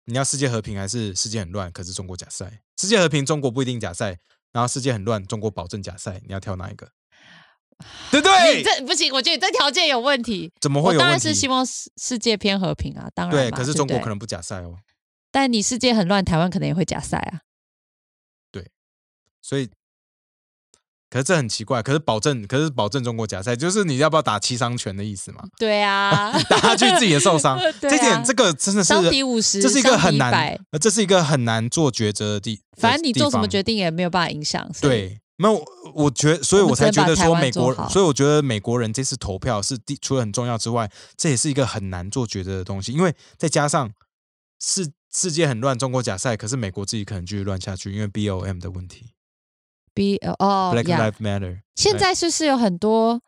[0.03, 1.71] 你要世界和平，还是世界很乱？
[1.71, 2.61] 可是中国假赛。
[2.77, 4.15] 世界和平，中国不一定假赛；
[4.51, 6.21] 然后世界很乱，中国保证假赛。
[6.27, 6.91] 你要挑哪一个？
[8.11, 8.63] 对不你对？
[8.63, 10.51] 这不行，我觉得你这条件有问题。
[10.59, 11.11] 怎么会有问题？
[11.11, 14.77] 然是希望世世界偏和平啊，当然对，可是中国可能不假赛哦。
[15.31, 17.41] 但你世界很乱，台湾可能也会假赛啊。
[19.47, 19.69] 所以，
[21.07, 25.43] 可是这很奇怪，可是保证，可是保证中国假赛，就是你要不要打七伤拳的意思嘛？
[25.59, 32.59] 对啊， 打下去自己也受伤， 这点这个真的是伤敌五十，这是一个很难这是一个很难做抉择的地。
[32.79, 34.67] 反正你做什么，决定也没有办法影响。
[34.81, 43.91] 对，那我我觉所以我才觉得说美国，所以我觉得美国人这次投票是第除了很重要之外，这也是一个很难做抉择的东西，因为再加上
[44.59, 49.11] 世世界很乱，中国假赛，可是美国自己可能继续乱下去，因为 B O M 的问题
[49.95, 53.19] B 呃哦，Black 呀 Lives Matter，现在是不是有很多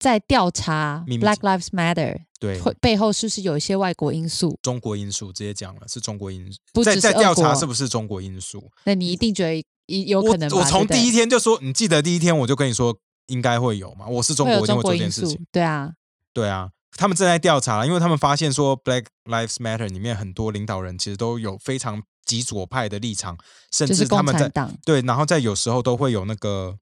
[0.00, 4.58] 在调查秘密 Black Lives Matter 对会背后是不是有一些外国因素？
[4.62, 8.70] 中国因素直接讲了是中国因素，不只是在在调俄国查是不是中国因素？
[8.84, 10.56] 那你一定觉得有有可能吧？
[10.56, 12.96] 我从对不对第一天就说，你记得第一天我就跟你说
[13.26, 15.92] 应该会有嘛，我是中国，会有中我一定会做国因素这件事情。，对啊，
[16.32, 23.36] 对啊，他们正在调查，因为他们发现说 Black Lives Matter 里面很多领导人其实都有非常极左派的立场，
[23.72, 24.48] 甚至他们在。
[24.84, 26.78] 对，然后在有时候都会有那个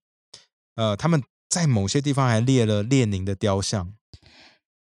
[0.74, 3.94] 呃，他们在某些地方还列了列宁的雕像，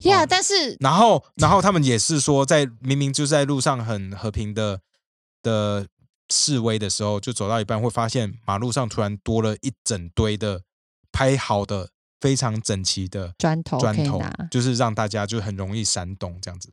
[0.05, 4.81] 呀、哦但是然后然后他们也是说，在明明就是在路上很和平的
[5.43, 5.89] 的
[6.29, 10.63] 示威的时候，就走到一半会发现马路上突然多了一整堆的
[11.11, 11.91] 拍好的
[12.21, 16.71] 非常整齐的砖头砖头就是让大家就很容易闪动这样子。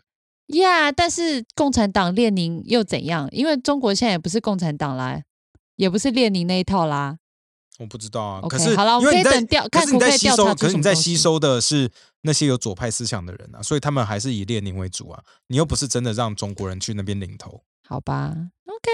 [0.48, 3.28] 呀但是共产党列宁又怎样？
[3.32, 5.22] 因为中国现在也不是共产党啦，
[5.76, 7.18] 也不是列宁那一套啦。
[7.80, 11.92] 我不知道啊可是好了我因为你在可以等调可是你看可不可是你在吸收的是
[12.22, 15.24] 那些有左派思想的人啊，所以他们还是以列宁为主啊。
[15.48, 18.34] 你又不是真的让中国人去那边领头，好吧
[18.66, 18.90] ，OK，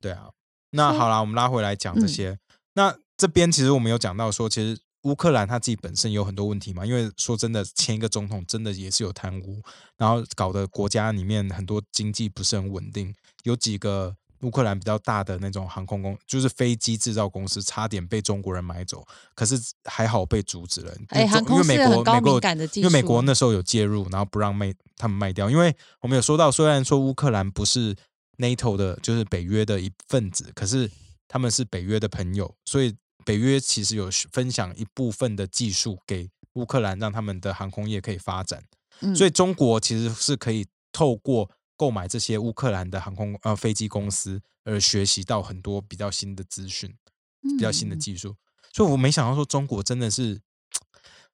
[0.00, 0.30] 对啊。
[0.70, 2.38] 那好啦，我们拉回来讲这嗯些。
[2.74, 9.62] 那这边其实我们有讲到说，其实乌克兰他自己本身有很多问题嘛，因为说真的，前一个总统真的也是有贪污，
[9.96, 14.16] 然后搞得国家里面很多经济不是很稳定，有几个。
[14.42, 20.94] 乌克兰比较大的那种航空公，就是飞机制造公司，差点被中国人买走，可是还好被阻止了。
[21.08, 25.50] 哎，就航空因为美是很高国美国敏感的技术，因为美国那时候有介入，然后不让卖他们卖掉。
[25.50, 27.96] 因为我们有说到，虽然说乌克兰不是
[28.36, 30.88] NATO 的，就是北约的一份子，可是
[31.26, 32.94] 他们是北约的朋友，所以
[33.24, 38.64] 北约其实有分享一部分的技术给乌克兰，让他们的航空业可以发展。
[39.00, 46.94] 嗯所以中国其实是可以透过购买这些乌克兰的航空呃飞机公司，而学习到很多比较新的资讯。
[47.40, 48.34] 比较新的嗯技术，
[48.72, 50.40] 所以我没想到说中国真的是，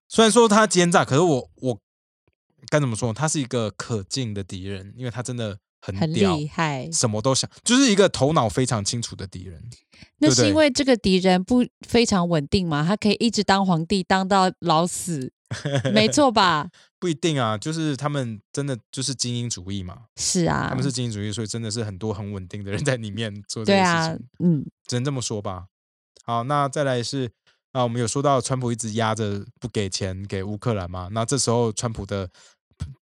[0.07, 1.80] 虽然说他奸诈，可是我我
[2.68, 3.11] 该怎么说？
[3.11, 6.91] 他是一个可敬的敌人，因为他真的很很，厉害。
[6.91, 9.62] 什么都想，就是一个头脑非常清楚的敌人。
[10.18, 15.30] 那是因为这个敌人不非常稳定嘛，他可以一直当皇帝当到老死，
[15.93, 16.68] 没错吧？
[16.99, 25.66] 不一定啊，就是他们真的就是精英主义嘛，是啊，他们是精英主义，所以真的是很多很稳定的人在里面做这件事对啊情，，嗯，只能这么说吧。
[26.24, 27.30] 好，那再来是
[27.72, 32.28] 啊，我们有说到川普一直压着不给钱给乌克兰嘛，那这时候川普的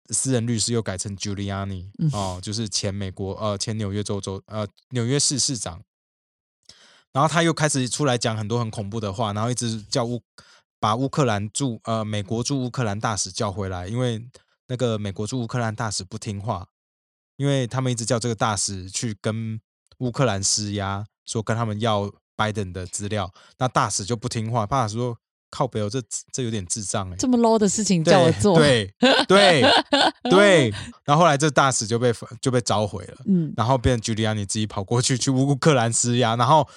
[0.10, 2.10] 私人律师又改成 Giuliani 嗯。
[2.12, 5.82] 哦，就是前美国呃前纽约州州呃纽约市市长，
[7.12, 10.22] 然后他又开始出来讲很多很恐怖的话，然后一直叫乌
[10.80, 14.26] 把乌克兰驻呃美国驻乌克兰大使叫回来，因为
[14.68, 16.68] 那个美国驻乌克兰大使不听话，
[17.38, 19.60] 因为他们一直叫这个大使去跟
[19.98, 25.18] 乌克兰施压，说跟他们要拜登的资料，那大使就不听话，大使说
[25.50, 28.94] 靠北哦，这这有点智障哎、这么 low 的事情叫我做，对
[29.28, 30.74] 对对对，
[31.06, 33.16] 然后后来这大使就被就被召回了。
[33.28, 36.68] 嗯，然后变成 Giuliani 自己跑过去去乌克兰施压，然后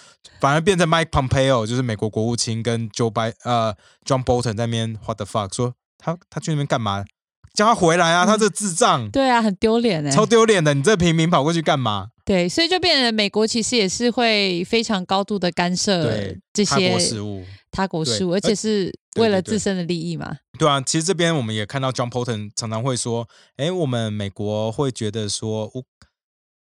[0.41, 7.05] 反而变成 Mike Pompeo，就是美国国务卿跟 Joe Biden 呃 John Bolton 在那边 What the fuck 说他他去那边干嘛？
[7.55, 8.25] 叫他回来啊！
[8.25, 10.73] 他这智障，对啊，很丢脸哎，超丢脸的！
[10.73, 12.09] 你这平民跑过去干嘛？
[12.25, 20.39] 对，所以就变成美国其实也是会非常高度的干涉对这些事务，对他国事务，而而且是为了自身的利益嘛。
[20.59, 25.85] 对啊，其实这边我们也看到 John Bolton 常常会说，哎，我们美国会觉得说乌，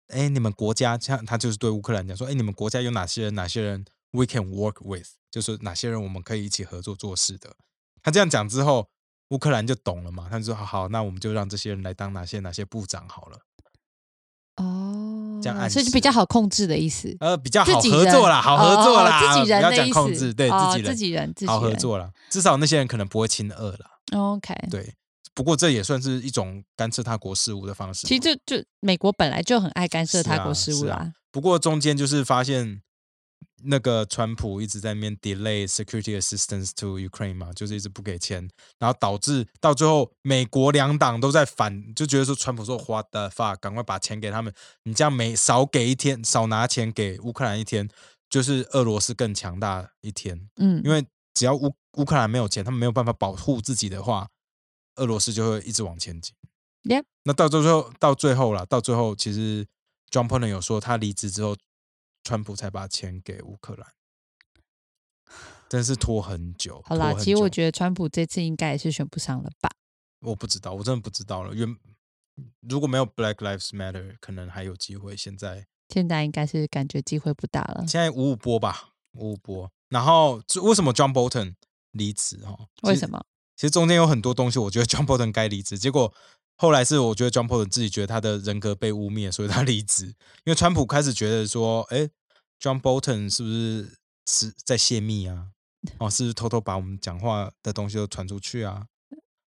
[0.09, 7.57] 哎，你们国家像他就是对乌克兰讲说，哎，你们国家有哪些人，哪些人 we can work with，就是哪些人我们可以一起合作做事的。
[8.03, 8.89] 他这样讲之后，
[9.31, 13.41] 乌克兰就懂了嘛，他就说好好，那我们就让这些人来当哪些哪些部长好了，
[14.59, 17.17] 哦，这样暗所以就比较好控制的意思。
[17.21, 21.75] 呃，比较好合作啦，好合作啦，自己人不要的意思，讲控制，对哦自己人，自己人，自己好合。
[21.75, 24.95] 作啦，至少那些人可能不会亲恶啦，OK，对。
[25.35, 28.09] 不过这也算是一种干涉他国事务的方式。
[28.09, 31.13] 其实就就美国本来就很爱干涉他国事务是啊啦。
[31.31, 32.81] 不过中间就是发现
[33.65, 38.49] 那个川普一直在那边 delay security assistance to Ukraine 嘛，就是一直不给钱，
[38.79, 44.53] 然后导致到最后美国两党都在反，就觉得说川普说 what the fuck，赶快把钱给他们，
[44.85, 47.89] 你这样每少给一天，少拿钱给乌克兰一天，
[48.31, 51.05] 就是俄罗斯更强大一天，嗯，因为
[51.35, 54.29] 只要乌乌克兰没有钱，他们没有办法保护自己的话，
[54.97, 56.35] 俄罗斯就会一直往前进。
[56.85, 59.67] Yep 那到最后，到最后了，到最后，其实
[60.11, 61.57] John n 有说，他离职之后，
[62.29, 63.91] 川普才把钱给乌克兰，
[65.67, 66.83] 真是拖很久。
[66.85, 69.71] 好啦，其实我久觉得川普这次应该也是选不上了吧？
[70.21, 71.55] 我不知道，我真的不知道了。
[71.55, 71.75] 原
[72.69, 75.17] 如果没有 Black Lives Matter，可能还有机会。
[75.17, 77.87] 现在现在应该是感觉机会不大了。
[77.89, 79.73] 现在五五波吧，五五波。
[79.89, 81.55] 然后这为什么 John Bolton
[81.93, 82.37] 离职？
[82.45, 82.69] 哈，么？
[82.83, 83.25] 为什么？
[83.57, 86.13] 其实中间有很多东西，我觉得 John Bolton 该离职，结果
[86.57, 90.07] 后来是我觉得 John Bolton 自己觉得他的人格被污蔑，所以他离职。
[90.07, 90.15] 因
[90.47, 92.09] 为川普开始觉得说，哎
[92.61, 95.49] ，John Bolton 是不是是在泄密啊？
[95.99, 98.87] 哦， 是不是偷偷把我们讲话的东西都传出去啊？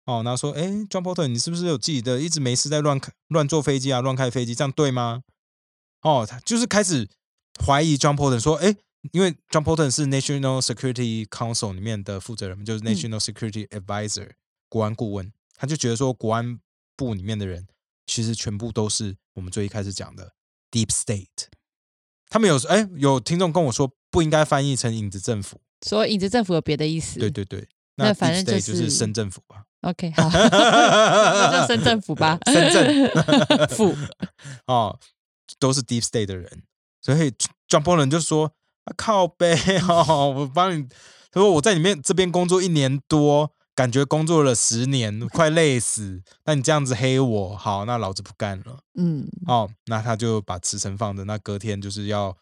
[0.05, 5.24] 哦，那说，哎，John Bolton，你是不是有自己的一直没事在乱开乱坐飞机啊，乱开飞机，这样对吗？
[6.01, 7.10] 哦，他就是开始
[7.66, 8.74] 怀疑 John Bolton 说，哎，
[9.12, 14.32] 因为 John Bolton 是 National Security Council 里面的负责人，就是 National Security Advisor、
[14.70, 16.60] 国安顾问，他就觉得说国安
[16.95, 17.68] 部里面的人
[18.05, 20.34] 其实全部都是我们最一开始讲的
[20.72, 21.47] Deep State。
[22.30, 27.19] 他们有哎有听众跟我说不应该翻译成影子政府，说影子政府有别的意思？
[27.19, 29.63] 对对对，那反正就是是深政府吧。
[29.82, 32.38] OK， 好，那就深政府吧。
[32.47, 33.09] 深圳
[33.69, 33.95] 府
[34.65, 34.97] 哦，
[35.59, 36.63] 都是 Deep State 的人，
[37.01, 37.32] 所以
[37.69, 38.51] John p o l 人就说
[38.86, 39.55] 啊靠背
[39.88, 40.84] 哦，我帮你，
[41.32, 46.23] 他说我在里面这边工作一年多，感觉工作了十年，快累死。
[46.45, 48.80] 那你这样子黑我，好，那老子不干了。
[48.95, 52.36] 嗯，哦，那他就把辞呈放着，那隔天就是要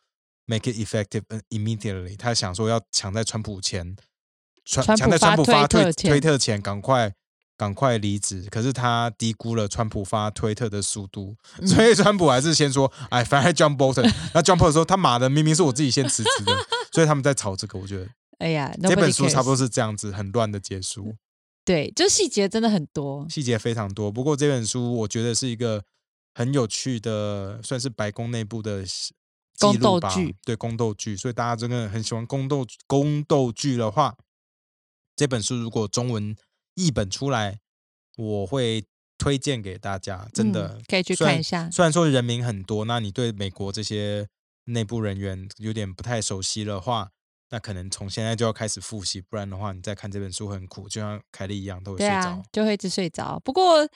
[0.46, 3.98] make it effective immediately，他想说要抢在川普前，
[4.64, 7.14] 川抢在川普发推推特前推特前赶快
[7.58, 16.54] 赶快离职，可是他低估了川普发推特的速度，嗯所以川普还是先说，哎，反正 John Bolton， 那 John Bolton 说他妈的明明是我自己先辞职的，
[16.94, 18.08] 所以他们在吵这个，我觉得
[18.38, 21.14] 哎呀，这本书差不多是这样子，很乱的结束。
[21.66, 23.28] 对，就细节真的很多。
[23.28, 24.12] 细节非常多。
[24.12, 25.84] 不过这本书我觉得是一个
[26.36, 29.14] 很有趣的，算是白宫内部的记
[29.58, 34.16] 宫斗剧，对宫斗剧，所以大家真的很喜欢宫斗宫斗剧的话，
[35.16, 36.36] 这本书如果中文
[36.76, 37.60] 译本出来，
[38.18, 38.86] 我会
[39.18, 44.28] 推荐给大家，真的、嗯可以去看一下虽然说人名很多，那你对美国这些
[44.66, 47.10] 内部人员有点不太熟悉的话。
[47.50, 52.14] 那可能从现在就要开始复习，不然的话，你再看这本书很苦，就像凯莉一样都会睡着。
[52.14, 53.40] 啊，就会一直睡着。
[53.44, 53.88] 不过，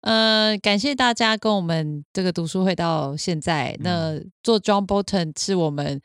[0.00, 3.76] 呃，感谢大家跟我们这个读书会到现在。
[3.78, 6.00] 嗯那做 John Bolton 是我们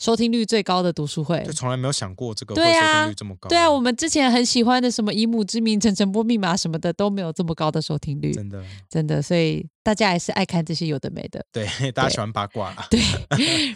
[0.00, 1.52] 收听率最高的读书会就。
[1.52, 3.48] 从来没有想过这个会收听率这么高。
[3.48, 9.20] 对啊，我们之前很喜欢的什么以母之名、陈晨波密码什么的都没有这么高的收听率，真的真的。
[9.20, 11.44] 所以大家还是爱看这些有的没的。
[11.52, 12.86] 对大家喜欢八卦啦。
[12.90, 12.98] 对，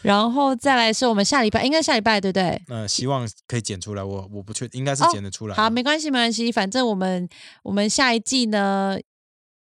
[0.02, 2.62] 然后再来是我们下礼拜，应该下礼拜对不对？
[2.68, 5.54] 那希望可以剪出来，我我不确应该是哦剪得出来。
[5.54, 7.28] 好，没关系，没关系，反正我们
[7.62, 8.96] 我们下一季呢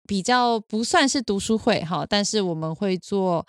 [0.08, 3.48] 比较不算是读书会哈，但是我们会做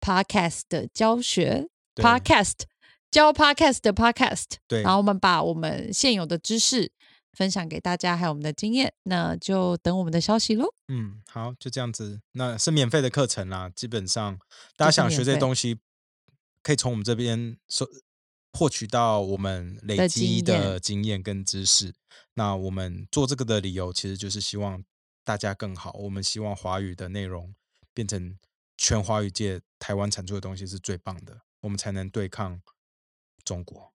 [0.00, 1.68] podcast 的教学对
[2.02, 2.62] ，podcast
[3.10, 6.90] 教 podcast 的 podcast，对然后我们把我们现有的知识
[7.32, 10.66] 分享给大家，还有我们的经验，那就等我们的消息喽。
[10.88, 12.20] 嗯，好，就这样子。
[12.32, 14.38] 那是免费的课程啦，基本上
[14.76, 15.78] 大家想学这些东西，
[16.62, 17.86] 可以从我们这边收
[18.52, 21.94] 获取到我们累积的经验跟知识。
[22.34, 24.84] 那我们做这个的理由，其实就是希望
[25.24, 25.92] 大家更好。
[25.94, 27.54] 我们希望华语的内容
[27.92, 28.38] 变成
[28.76, 32.60] 全华语界台湾产出的东西是最棒的，我们才能对抗
[33.44, 33.92] 中国。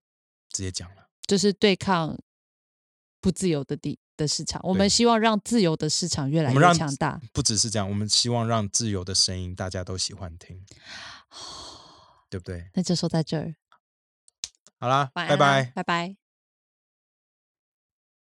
[0.49, 1.07] 直接讲了。
[1.27, 2.17] 就是对抗
[3.21, 7.21] 不自由的地的市场，我对们希望让自由的市场越来越强大。
[7.31, 10.65] 不只是这样，我们希望让自由的声音大家都喜欢听，
[12.29, 12.69] 对不对？
[12.73, 13.55] 那就说在这儿，
[14.79, 15.71] 好啦，啦拜拜。
[15.75, 16.15] 拜拜。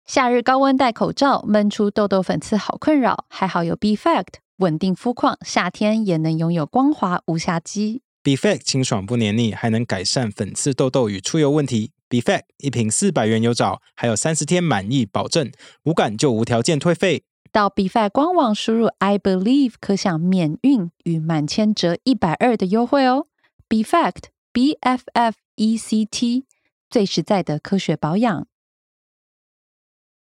[0.04, 8.02] 夏日高温戴口罩，闷出痘痘粉刺好困扰，还好有 B Fact 稳定肤况，夏天也能拥有光滑无瑕肌。
[8.28, 11.92] B f a c t 清爽不黏腻，还能改善粉刺、痘痘与出油问题。
[12.10, 15.50] b f a c t 一瓶四百元有找，还有三十天满意保证，
[15.84, 17.22] 无感就无条件退费。
[17.50, 23.28] 到 B Fact 官网输入 I believe 可享免运与满千折一百二的优惠哦。
[23.66, 26.44] B Fact B F F E C T
[26.90, 28.46] 最实在的科学保养。